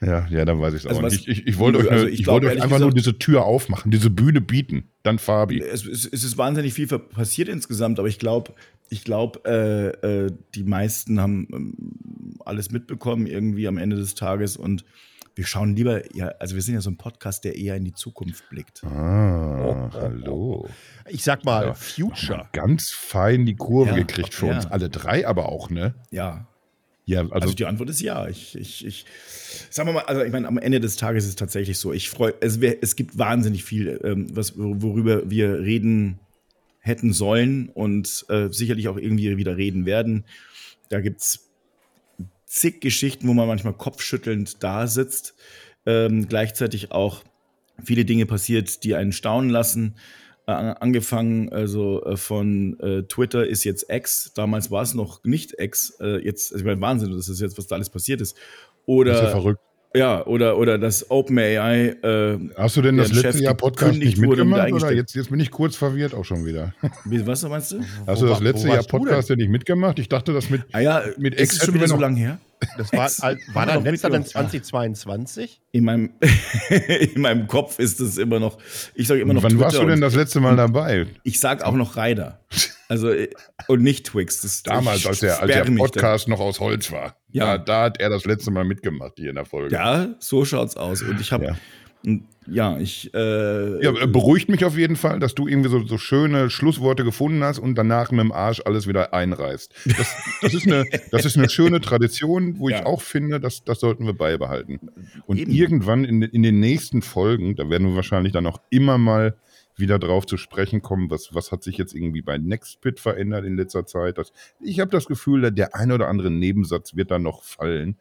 Ja, 0.00 0.26
ja, 0.28 0.44
dann 0.44 0.60
weiß 0.60 0.74
ich 0.74 0.80
es 0.80 0.86
also 0.86 1.00
auch 1.00 1.10
nicht. 1.10 1.28
Ich, 1.28 1.40
ich, 1.40 1.46
ich 1.46 1.58
wollte 1.58 1.78
euch, 1.78 1.90
also 1.90 2.06
ich, 2.06 2.20
ich 2.20 2.26
wollte 2.26 2.46
euch 2.46 2.54
einfach 2.54 2.76
gesagt, 2.76 2.82
nur 2.82 2.92
diese 2.92 3.18
Tür 3.18 3.44
aufmachen, 3.44 3.90
diese 3.90 4.10
Bühne 4.10 4.40
bieten. 4.40 4.90
Dann 5.02 5.18
Fabi. 5.18 5.60
Es, 5.60 5.86
es, 5.86 6.06
es 6.06 6.24
ist 6.24 6.38
wahnsinnig 6.38 6.74
viel 6.74 6.86
passiert 6.86 7.48
insgesamt, 7.48 7.98
aber 7.98 8.08
ich 8.08 8.18
glaube, 8.18 8.54
ich 8.90 9.04
glaube, 9.04 9.40
äh, 9.44 10.06
äh, 10.26 10.32
die 10.54 10.64
meisten 10.64 11.20
haben 11.20 11.48
ähm, 11.52 12.36
alles 12.44 12.70
mitbekommen 12.70 13.26
irgendwie 13.26 13.66
am 13.66 13.78
Ende 13.78 13.96
des 13.96 14.14
Tages 14.14 14.56
und 14.56 14.84
wir 15.36 15.46
schauen 15.46 15.74
lieber, 15.74 16.14
ja, 16.14 16.28
also 16.38 16.54
wir 16.54 16.62
sind 16.62 16.74
ja 16.74 16.80
so 16.80 16.90
ein 16.90 16.96
Podcast, 16.96 17.44
der 17.44 17.56
eher 17.56 17.74
in 17.76 17.84
die 17.84 17.92
Zukunft 17.92 18.48
blickt. 18.50 18.84
Ah, 18.84 19.64
oh, 19.64 19.90
oh, 19.90 19.90
hallo. 19.92 20.68
Ich 21.08 21.24
sag 21.24 21.44
mal, 21.44 21.66
ja, 21.66 21.74
Future. 21.74 22.48
Ganz 22.52 22.90
fein 22.90 23.44
die 23.44 23.56
Kurve 23.56 23.90
ja, 23.90 23.96
gekriegt 23.96 24.32
für 24.32 24.46
ja. 24.46 24.56
uns 24.56 24.66
alle 24.66 24.90
drei, 24.90 25.26
aber 25.26 25.48
auch, 25.48 25.70
ne? 25.70 25.94
Ja, 26.10 26.46
ja, 27.06 27.20
also, 27.20 27.34
also, 27.34 27.54
die 27.54 27.66
Antwort 27.66 27.90
ist 27.90 28.00
ja. 28.00 28.28
Ich, 28.28 28.56
ich, 28.56 28.86
ich, 28.86 29.04
sagen 29.70 29.88
wir 29.88 29.92
mal, 29.92 30.04
also 30.04 30.22
ich 30.22 30.32
meine, 30.32 30.48
am 30.48 30.56
Ende 30.56 30.80
des 30.80 30.96
Tages 30.96 31.24
ist 31.24 31.30
es 31.30 31.36
tatsächlich 31.36 31.78
so. 31.78 31.92
Ich 31.92 32.08
freue, 32.08 32.34
es, 32.40 32.56
es 32.56 32.96
gibt 32.96 33.18
wahnsinnig 33.18 33.64
viel, 33.64 34.00
ähm, 34.02 34.34
was, 34.34 34.54
worüber 34.56 35.28
wir 35.30 35.60
reden 35.60 36.18
hätten 36.78 37.12
sollen 37.12 37.68
und 37.68 38.26
äh, 38.28 38.48
sicherlich 38.50 38.88
auch 38.88 38.96
irgendwie 38.96 39.36
wieder 39.36 39.56
reden 39.56 39.86
werden. 39.86 40.24
Da 40.88 41.00
gibt 41.00 41.20
es 41.20 41.50
zig 42.46 42.80
Geschichten, 42.80 43.28
wo 43.28 43.34
man 43.34 43.48
manchmal 43.48 43.74
kopfschüttelnd 43.74 44.62
da 44.62 44.86
sitzt. 44.86 45.34
Ähm, 45.86 46.28
gleichzeitig 46.28 46.92
auch 46.92 47.22
viele 47.84 48.04
Dinge 48.04 48.26
passiert, 48.26 48.84
die 48.84 48.94
einen 48.94 49.12
staunen 49.12 49.50
lassen. 49.50 49.96
Äh, 50.46 50.52
angefangen, 50.52 51.52
also 51.52 52.04
äh, 52.04 52.16
von 52.16 52.78
äh, 52.80 53.02
Twitter 53.04 53.46
ist 53.46 53.64
jetzt 53.64 53.86
X, 53.88 54.32
damals 54.34 54.70
war 54.70 54.82
es 54.82 54.94
noch 54.94 55.24
nicht 55.24 55.54
X, 55.58 55.96
äh, 56.00 56.22
jetzt, 56.24 56.52
also 56.52 56.62
ich 56.62 56.66
meine, 56.66 56.80
Wahnsinn, 56.80 57.12
das 57.12 57.28
ist 57.28 57.40
jetzt, 57.40 57.56
was 57.56 57.66
da 57.66 57.76
alles 57.76 57.90
passiert 57.90 58.20
ist. 58.20 58.36
Oder, 58.86 59.12
das 59.12 59.20
ist 59.20 59.26
ja 59.26 59.30
verrückt. 59.30 59.60
Ja, 59.96 60.26
oder, 60.26 60.58
oder 60.58 60.76
das 60.76 61.08
OpenAI. 61.08 61.96
Äh, 62.02 62.38
Hast 62.56 62.76
du 62.76 62.82
denn 62.82 62.96
das 62.96 63.12
letzte 63.12 63.32
Chef 63.32 63.40
Jahr 63.40 63.54
Podcast 63.54 63.96
nicht 63.96 64.18
mitgemacht? 64.18 64.72
Oder 64.72 64.92
jetzt, 64.92 65.14
jetzt 65.14 65.30
bin 65.30 65.38
ich 65.38 65.52
kurz 65.52 65.76
verwirrt 65.76 66.14
auch 66.14 66.24
schon 66.24 66.44
wieder. 66.44 66.74
Wie, 67.04 67.24
was 67.24 67.42
meinst 67.44 67.72
du? 67.72 67.80
Hast 68.06 68.20
wo, 68.20 68.26
du 68.26 68.30
das 68.32 68.40
letzte 68.40 68.68
Jahr 68.68 68.82
Podcast 68.82 69.30
denn 69.30 69.38
nicht 69.38 69.50
mitgemacht? 69.50 70.00
Ich 70.00 70.08
dachte, 70.08 70.32
das 70.32 70.50
mit, 70.50 70.62
ah 70.72 70.80
ja, 70.80 71.02
mit 71.16 71.38
Ex 71.38 71.52
ist 71.54 71.64
schon 71.64 71.74
wieder 71.74 71.86
so 71.86 71.96
lange 71.96 72.18
her. 72.18 72.38
Das 72.76 72.92
war, 72.92 73.08
war 73.52 73.66
dann 73.66 73.84
letzter 73.84 74.10
dann 74.10 74.24
2022? 74.24 75.60
In 75.70 75.84
meinem, 75.84 76.10
in 77.14 77.20
meinem 77.20 77.46
Kopf 77.46 77.78
ist 77.78 78.00
es 78.00 78.18
immer 78.18 78.40
noch. 78.40 78.58
Ich 78.94 79.06
sage 79.06 79.20
immer 79.20 79.34
noch. 79.34 79.42
Wann 79.42 79.52
Twitter 79.52 79.64
warst 79.64 79.78
du 79.78 79.86
denn 79.86 80.00
das 80.00 80.14
letzte 80.14 80.40
Mal 80.40 80.56
dabei? 80.56 81.06
Ich 81.22 81.38
sage 81.38 81.64
auch 81.64 81.74
noch 81.74 81.96
Ryder. 81.96 82.40
Also, 82.88 83.12
und 83.68 83.82
nicht 83.82 84.06
Twix. 84.06 84.42
Das, 84.42 84.62
Damals, 84.62 85.06
als 85.06 85.20
der, 85.20 85.40
als 85.40 85.52
der 85.52 85.64
Podcast 85.64 86.28
noch 86.28 86.40
aus 86.40 86.60
Holz 86.60 86.92
war. 86.92 87.16
Ja. 87.30 87.58
Da, 87.58 87.64
da, 87.64 87.82
hat 87.84 88.00
er 88.00 88.10
das 88.10 88.24
letzte 88.24 88.50
Mal 88.50 88.64
mitgemacht 88.64 89.14
hier 89.16 89.30
in 89.30 89.36
der 89.36 89.46
Folge. 89.46 89.74
Ja, 89.74 90.14
so 90.18 90.44
schaut's 90.44 90.76
aus. 90.76 91.02
Und 91.02 91.20
ich 91.20 91.32
habe. 91.32 91.44
Ja. 91.46 91.56
Ja, 92.46 92.78
ich. 92.78 93.12
Äh, 93.14 93.82
ja, 93.82 94.06
beruhigt 94.06 94.50
mich 94.50 94.64
auf 94.64 94.76
jeden 94.76 94.96
Fall, 94.96 95.18
dass 95.18 95.34
du 95.34 95.48
irgendwie 95.48 95.70
so, 95.70 95.86
so 95.86 95.96
schöne 95.96 96.50
Schlussworte 96.50 97.04
gefunden 97.04 97.42
hast 97.42 97.58
und 97.58 97.76
danach 97.76 98.10
mit 98.10 98.20
dem 98.20 98.32
Arsch 98.32 98.60
alles 98.64 98.86
wieder 98.86 99.14
einreißt. 99.14 99.72
Das, 99.96 100.14
das, 100.42 100.54
ist, 100.54 100.66
eine, 100.66 100.84
das 101.10 101.24
ist 101.24 101.38
eine 101.38 101.48
schöne 101.48 101.80
Tradition, 101.80 102.58
wo 102.58 102.68
ja. 102.68 102.80
ich 102.80 102.86
auch 102.86 103.00
finde, 103.00 103.40
dass, 103.40 103.64
das 103.64 103.80
sollten 103.80 104.04
wir 104.04 104.12
beibehalten. 104.12 104.80
Und 105.26 105.38
Eben. 105.38 105.52
irgendwann 105.52 106.04
in, 106.04 106.20
in 106.20 106.42
den 106.42 106.60
nächsten 106.60 107.00
Folgen, 107.00 107.56
da 107.56 107.70
werden 107.70 107.88
wir 107.88 107.96
wahrscheinlich 107.96 108.32
dann 108.34 108.46
auch 108.46 108.60
immer 108.68 108.98
mal 108.98 109.36
wieder 109.76 109.98
drauf 109.98 110.26
zu 110.26 110.36
sprechen 110.36 110.82
kommen, 110.82 111.10
was, 111.10 111.34
was 111.34 111.52
hat 111.52 111.62
sich 111.62 111.76
jetzt 111.76 111.94
irgendwie 111.94 112.22
bei 112.22 112.38
Nextpit 112.38 113.00
verändert 113.00 113.44
in 113.44 113.56
letzter 113.56 113.86
Zeit. 113.86 114.18
Das, 114.18 114.32
ich 114.60 114.80
habe 114.80 114.90
das 114.90 115.06
Gefühl, 115.06 115.50
der 115.50 115.74
ein 115.74 115.92
oder 115.92 116.08
andere 116.08 116.30
Nebensatz 116.30 116.94
wird 116.94 117.10
da 117.10 117.18
noch 117.18 117.42
fallen. 117.42 117.98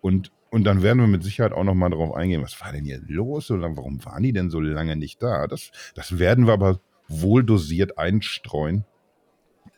Und, 0.00 0.32
und 0.50 0.64
dann 0.64 0.82
werden 0.82 0.98
wir 0.98 1.06
mit 1.06 1.22
Sicherheit 1.22 1.52
auch 1.52 1.64
noch 1.64 1.74
mal 1.74 1.90
darauf 1.90 2.14
eingehen, 2.14 2.42
was 2.42 2.60
war 2.60 2.72
denn 2.72 2.84
hier 2.84 3.00
los? 3.06 3.48
Lange, 3.50 3.76
warum 3.76 4.04
waren 4.04 4.22
die 4.22 4.32
denn 4.32 4.50
so 4.50 4.60
lange 4.60 4.96
nicht 4.96 5.22
da? 5.22 5.46
Das, 5.46 5.70
das 5.94 6.18
werden 6.18 6.46
wir 6.46 6.54
aber 6.54 6.80
wohl 7.08 7.44
dosiert 7.44 7.98
einstreuen. 7.98 8.84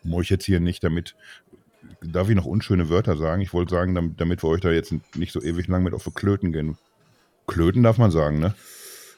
Muss 0.03 0.25
ich 0.25 0.31
jetzt 0.31 0.45
hier 0.45 0.61
nicht 0.61 0.83
damit, 0.83 1.15
darf 2.01 2.29
ich 2.29 2.37
noch 2.37 2.47
unschöne 2.47 2.89
Wörter 2.89 3.17
sagen? 3.17 3.43
Ich 3.43 3.53
wollte 3.53 3.75
sagen, 3.75 3.95
damit, 3.95 4.21
damit 4.21 4.43
wir 4.43 4.49
euch 4.49 4.61
da 4.61 4.71
jetzt 4.71 4.95
nicht 5.15 5.33
so 5.33 5.43
ewig 5.43 5.69
lang 5.69 5.83
mit 5.83 5.95
auf 5.95 6.05
die 6.05 6.11
Klöten 6.11 6.53
gehen. 6.53 6.79
Klöten 7.47 7.83
darf 7.83 7.99
man 7.99 8.11
sagen, 8.11 8.39
ne? 8.39 8.55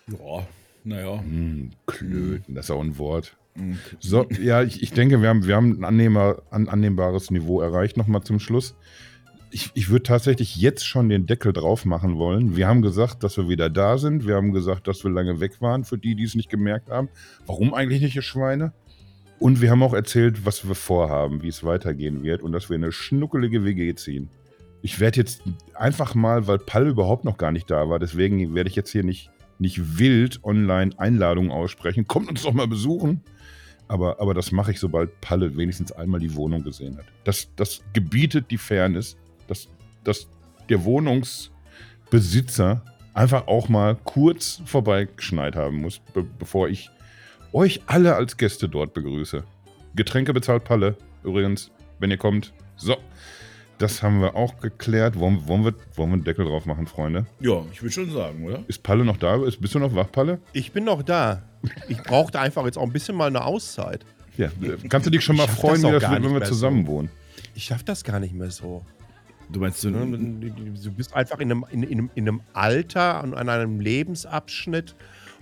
Ja, 0.09 0.47
naja. 0.87 1.17
Mm, 1.17 1.71
Klöten, 1.87 2.55
das 2.55 2.67
ist 2.67 2.71
auch 2.71 2.81
ein 2.81 2.97
Wort. 2.99 3.37
Mm. 3.57 3.73
So, 3.99 4.27
ja, 4.41 4.63
ich, 4.63 4.83
ich 4.83 4.93
denke, 4.93 5.21
wir 5.21 5.29
haben, 5.29 5.47
wir 5.47 5.57
haben 5.57 5.81
ein, 5.81 5.85
annehmbar, 5.85 6.43
ein 6.51 6.69
annehmbares 6.69 7.31
Niveau 7.31 7.61
erreicht, 7.61 7.97
nochmal 7.97 8.23
zum 8.23 8.39
Schluss. 8.39 8.77
Ich, 9.51 9.71
ich 9.75 9.91
würde 9.91 10.05
tatsächlich 10.05 10.57
jetzt 10.57 10.87
schon 10.87 11.09
den 11.09 11.27
Deckel 11.27 11.53
drauf 11.53 11.85
machen 11.85 12.19
wollen. 12.19 12.57
Wir 12.57 12.69
haben 12.69 12.83
gesagt, 12.83 13.23
dass 13.23 13.37
wir 13.37 13.49
wieder 13.49 13.69
da 13.71 13.99
sind. 13.99 14.27
Wir 14.27 14.37
haben 14.37 14.53
gesagt, 14.53 14.87
dass 14.87 15.03
wir 15.03 15.11
lange 15.11 15.41
weg 15.41 15.61
waren, 15.61 15.85
für 15.85 15.99
die, 15.99 16.15
die 16.15 16.25
es 16.25 16.35
nicht 16.35 16.51
gemerkt 16.51 16.91
haben. 16.91 17.09
Warum 17.47 17.75
eigentlich 17.75 18.03
nicht, 18.03 18.17
ihr 18.17 18.23
Schweine? 18.23 18.73
Und 19.39 19.61
wir 19.61 19.71
haben 19.71 19.83
auch 19.83 19.95
erzählt, 19.95 20.47
was 20.47 20.67
wir 20.67 20.75
vorhaben, 20.75 21.43
wie 21.43 21.49
es 21.49 21.65
weitergehen 21.65 22.23
wird 22.23 22.43
und 22.43 22.53
dass 22.53 22.71
wir 22.71 22.77
eine 22.77 22.93
schnuckelige 22.93 23.65
WG 23.65 23.95
ziehen. 23.95 24.31
Ich 24.83 25.01
werde 25.01 25.21
jetzt 25.21 25.43
einfach 25.75 26.15
mal, 26.15 26.47
weil 26.47 26.59
Pall 26.59 26.87
überhaupt 26.87 27.25
noch 27.25 27.39
gar 27.39 27.51
nicht 27.51 27.71
da 27.71 27.89
war, 27.89 27.99
deswegen 27.99 28.55
werde 28.55 28.71
ich 28.71 28.77
jetzt 28.77 28.91
hier 28.91 29.05
nicht 29.05 29.31
nicht 29.59 29.99
wild 29.99 30.45
online 30.45 30.91
Einladungen 30.99 31.51
aussprechen. 31.51 32.07
Kommt 32.07 32.29
uns 32.29 32.43
doch 32.43 32.53
mal 32.53 32.69
besuchen. 32.69 33.23
Aber, 33.89 34.21
aber 34.21 34.35
das 34.35 34.51
mache 34.53 34.73
ich, 34.73 34.81
sobald 34.81 35.21
Palle 35.21 35.57
wenigstens 35.57 35.93
einmal 35.93 36.19
die 36.21 36.35
Wohnung 36.35 36.65
gesehen 36.65 36.99
hat. 36.99 37.05
Das, 37.25 37.49
das 37.55 37.83
gebietet 37.93 38.51
die 38.51 38.59
Fairness, 38.59 39.17
dass, 39.47 39.69
dass 40.03 40.27
der 40.69 40.83
Wohnungsbesitzer 40.85 42.83
einfach 43.15 43.47
auch 43.47 43.69
mal 43.69 43.97
kurz 44.05 44.61
vorbeigeschneit 44.65 45.55
haben 45.55 45.77
muss, 45.83 46.01
be 46.13 46.25
bevor 46.25 46.69
ich 46.69 46.91
euch 47.53 47.81
alle 47.87 48.17
als 48.17 48.37
Gäste 48.37 48.69
dort 48.69 48.93
begrüße. 48.93 49.45
Getränke 49.95 50.35
bezahlt 50.35 50.65
Palle, 50.65 50.97
übrigens, 51.23 51.71
wenn 51.99 52.11
ihr 52.11 52.19
kommt. 52.19 52.53
So, 52.77 52.97
das 53.79 54.03
haben 54.03 54.21
wir 54.21 54.35
auch 54.35 54.59
geklärt. 54.61 55.19
Wollen, 55.19 55.47
wollen, 55.47 55.65
wir, 55.65 55.75
wollen 55.95 56.11
wir 56.11 56.15
einen 56.15 56.25
Deckel 56.25 56.47
drauf 56.47 56.67
machen, 56.67 56.87
Freunde? 56.87 57.27
Ja, 57.41 57.63
ich 57.73 57.83
würde 57.83 57.93
schon 57.93 58.11
sagen, 58.11 58.45
oder? 58.45 58.65
Ist 58.69 58.83
Palle 58.83 59.05
noch 59.05 59.17
da? 59.17 59.37
bist 59.37 59.75
du 59.75 59.79
noch 59.79 59.95
wach, 59.95 60.11
Palle? 60.11 60.41
Ich 60.53 60.73
bin 60.73 60.85
noch 60.85 61.03
da. 61.03 61.43
Ich 61.89 62.03
brauchte 62.03 62.41
einfach 62.41 62.65
jetzt 62.65 62.79
auch 62.79 62.85
ein 62.85 62.93
bisschen 62.93 63.17
mal 63.17 63.27
eine 63.27 63.45
Auszeit. 63.45 64.05
Ja, 64.37 64.51
kannst 64.89 65.07
du 65.07 65.11
dich 65.11 65.25
schon 65.25 65.37
mal 65.37 65.49
freuen, 65.49 65.83
das 65.83 65.91
wie 65.91 65.99
das 65.99 66.11
wird, 66.11 66.25
wenn 66.25 66.35
wir 66.35 66.45
zusammen 66.45 66.87
so. 66.87 66.93
wohnen? 66.93 67.11
Ich 67.55 67.65
schaffe 67.65 67.85
das 67.85 68.05
gar 68.05 68.21
nicht 68.21 68.35
mehr 68.35 68.51
so. 68.51 68.85
Du 69.49 69.61
meinst, 69.61 69.83
du, 69.85 69.91
du 69.91 70.91
bist 70.93 71.15
einfach 71.15 71.39
in 71.39 71.51
einem, 71.51 71.65
in, 71.71 71.83
in, 71.85 72.11
in 72.15 72.29
einem 72.29 72.41
Alter 72.53 73.23
und 73.23 73.35
an 73.35 73.49
einem 73.49 73.81
Lebensabschnitt, 73.81 74.97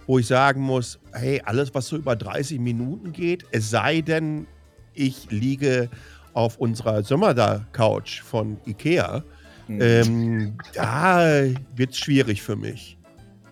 wo 0.07 0.19
ich 0.19 0.27
sagen 0.27 0.61
muss, 0.61 0.99
hey, 1.13 1.41
alles, 1.45 1.75
was 1.75 1.89
so 1.89 1.97
über 1.97 2.15
30 2.15 2.61
Minuten 2.61 3.13
geht, 3.13 3.47
es 3.51 3.71
sei 3.71 4.03
denn, 4.03 4.47
ich 4.93 5.31
liege 5.31 5.89
auf 6.35 6.59
unserer 6.59 7.03
Sommerda-Couch 7.03 8.21
von 8.23 8.59
Ikea, 8.67 9.25
mhm. 9.69 9.81
ähm, 9.81 10.59
da 10.75 11.45
wird 11.75 11.93
es 11.93 11.99
schwierig 11.99 12.43
für 12.43 12.57
mich. 12.57 12.99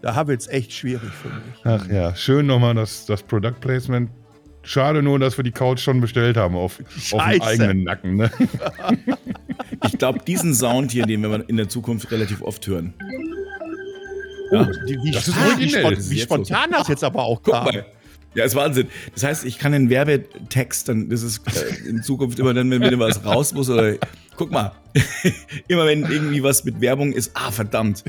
Da 0.03 0.27
wird 0.27 0.41
es 0.41 0.49
echt 0.49 0.73
schwierig 0.73 1.11
für 1.13 1.29
mich. 1.29 1.55
Ach 1.65 1.89
ja, 1.89 2.15
schön 2.15 2.47
nochmal 2.47 2.75
das, 2.75 3.07
das 3.07 3.23
Product 3.23 3.55
Placement. 3.61 4.11
Schade 4.65 5.03
nur, 5.03 5.19
dass 5.19 5.37
wir 5.37 5.45
die 5.45 5.53
Couch 5.53 5.81
schon 5.81 6.01
bestellt 6.01 6.37
haben 6.37 6.57
auf, 6.57 6.81
auf 6.81 7.11
dem 7.11 7.43
eigenen 7.43 7.85
Nacken. 7.85 8.17
Ne? 8.17 8.31
ich 9.87 9.99
glaube, 9.99 10.21
diesen 10.27 10.55
Sound 10.55 10.93
hier, 10.93 11.07
den 11.07 11.23
wir 11.23 11.49
in 11.49 11.57
der 11.57 11.69
Zukunft 11.69 12.11
relativ 12.11 12.43
oft 12.43 12.67
hören. 12.67 12.95
Oh, 14.53 14.57
ja. 14.57 14.69
wie, 14.85 15.11
das 15.11 15.29
ist 15.29 15.37
originell. 15.39 15.97
Wie, 15.99 16.11
wie 16.11 16.21
spontan 16.21 16.71
das 16.71 16.89
jetzt 16.89 17.03
aber 17.03 17.25
auch 17.25 17.43
kam. 17.43 17.65
Guck 17.65 17.75
mal. 17.75 17.87
Ja, 18.35 18.45
ist 18.45 18.55
Wahnsinn. 18.55 18.89
Das 19.15 19.25
heißt, 19.25 19.45
ich 19.45 19.59
kann 19.59 19.73
den 19.73 19.91
Werbetext 19.91 20.89
dann, 20.89 21.11
das 21.11 21.23
ist 21.23 21.43
äh, 21.47 21.89
in 21.89 22.03
Zukunft 22.03 22.39
immer 22.39 22.55
dann, 22.55 22.71
wenn 22.71 22.83
wieder 22.83 22.99
was 22.99 23.25
raus 23.25 23.53
muss 23.53 23.69
oder 23.69 23.95
guck 24.37 24.51
mal, 24.51 24.73
immer 25.69 25.87
wenn 25.87 26.03
irgendwie 26.03 26.43
was 26.43 26.65
mit 26.65 26.81
Werbung 26.81 27.13
ist, 27.13 27.33
ah, 27.35 27.51
verdammt. 27.51 28.05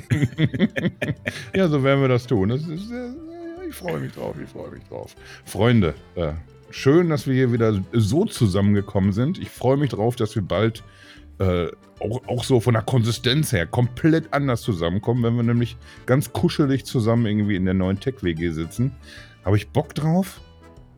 ja, 1.56 1.68
so 1.68 1.84
werden 1.84 2.02
wir 2.02 2.08
das 2.08 2.26
tun. 2.26 2.50
Das 2.50 2.62
ist, 2.62 2.90
äh, 2.92 3.68
ich 3.68 3.76
freue 3.76 4.00
mich 4.00 4.14
drauf, 4.14 4.36
ich 4.42 4.50
freue 4.50 4.72
mich 4.72 4.84
drauf. 4.84 5.16
Freunde, 5.46 5.94
äh, 6.16 6.34
schön, 6.70 7.10
dass 7.10 7.28
wir 7.28 7.34
hier 7.34 7.52
wieder 7.52 7.84
so 7.92 8.26
zusammengekommen 8.26 9.12
sind. 9.12 9.40
Ich 9.40 9.50
freue 9.50 9.78
mich 9.78 9.90
drauf, 9.90 10.16
dass 10.16 10.36
wir 10.36 10.44
bald 10.44 10.84
äh, 11.40 11.68
auch, 12.00 12.28
auch, 12.28 12.44
so 12.44 12.60
von 12.60 12.74
der 12.74 12.84
Konsistenz 12.84 13.52
her 13.52 13.66
komplett 13.66 14.34
anders 14.34 14.62
zusammenkommen, 14.62 15.24
wenn 15.24 15.36
wir 15.36 15.44
nämlich 15.44 15.78
ganz 16.06 16.32
kuschelig 16.32 16.86
zusammen 16.86 17.26
irgendwie 17.26 17.56
in 17.56 17.66
der 17.66 17.74
neuen 17.74 18.00
Tech-WG 18.00 18.52
sitzen. 18.52 18.92
Habe 19.46 19.58
ich 19.58 19.70
Bock 19.70 19.94
drauf? 19.94 20.42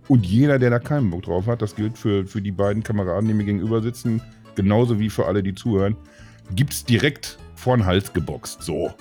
Und 0.08 0.26
jeder, 0.26 0.60
der 0.60 0.70
da 0.70 0.80
keinen 0.80 1.10
Bock 1.10 1.24
drauf 1.24 1.48
hat, 1.48 1.62
das 1.62 1.76
gilt 1.76 1.98
für, 1.98 2.26
für 2.26 2.42
die 2.42 2.52
beiden 2.52 2.84
Kameraden, 2.84 3.28
die 3.28 3.34
mir 3.34 3.46
gegenüber 3.46 3.82
sitzen, 3.82 4.22
genauso 4.54 5.00
wie 5.00 5.10
für 5.10 5.26
alle, 5.26 5.42
die 5.42 5.56
zuhören, 5.56 5.96
gibt 6.52 6.74
es 6.74 6.86
direkt 6.86 7.40
vor 7.56 7.76
den 7.76 7.86
Hals 7.86 8.14
geboxt. 8.14 8.62
So. 8.62 8.94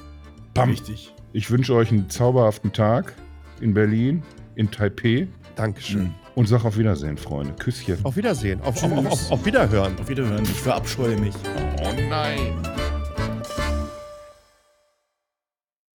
Bam. 0.55 0.71
Richtig. 0.71 1.13
Ich 1.33 1.51
wünsche 1.51 1.75
euch 1.75 1.91
einen 1.91 2.09
zauberhaften 2.09 2.73
Tag 2.73 3.13
in 3.61 3.75
Berlin, 3.75 4.23
in 4.55 4.71
Taipei. 4.71 5.29
Dankeschön. 5.57 6.15
Und 6.35 6.49
sag 6.49 6.65
auf 6.65 6.79
Wiedersehen, 6.79 7.17
Freunde. 7.17 7.55
Küsschen. 7.55 7.99
Auf 8.03 8.17
Wiedersehen. 8.17 8.61
Auf, 8.63 8.83
auf, 8.83 8.93
auf, 9.07 9.31
auf 9.31 9.47
Wiederhören. 9.47 9.97
Auf 10.01 10.09
Wiederhören. 10.09 10.43
Ich 10.43 10.61
verabscheue 10.61 11.17
mich. 11.17 11.35
Oh 11.81 11.93
nein. 12.09 12.55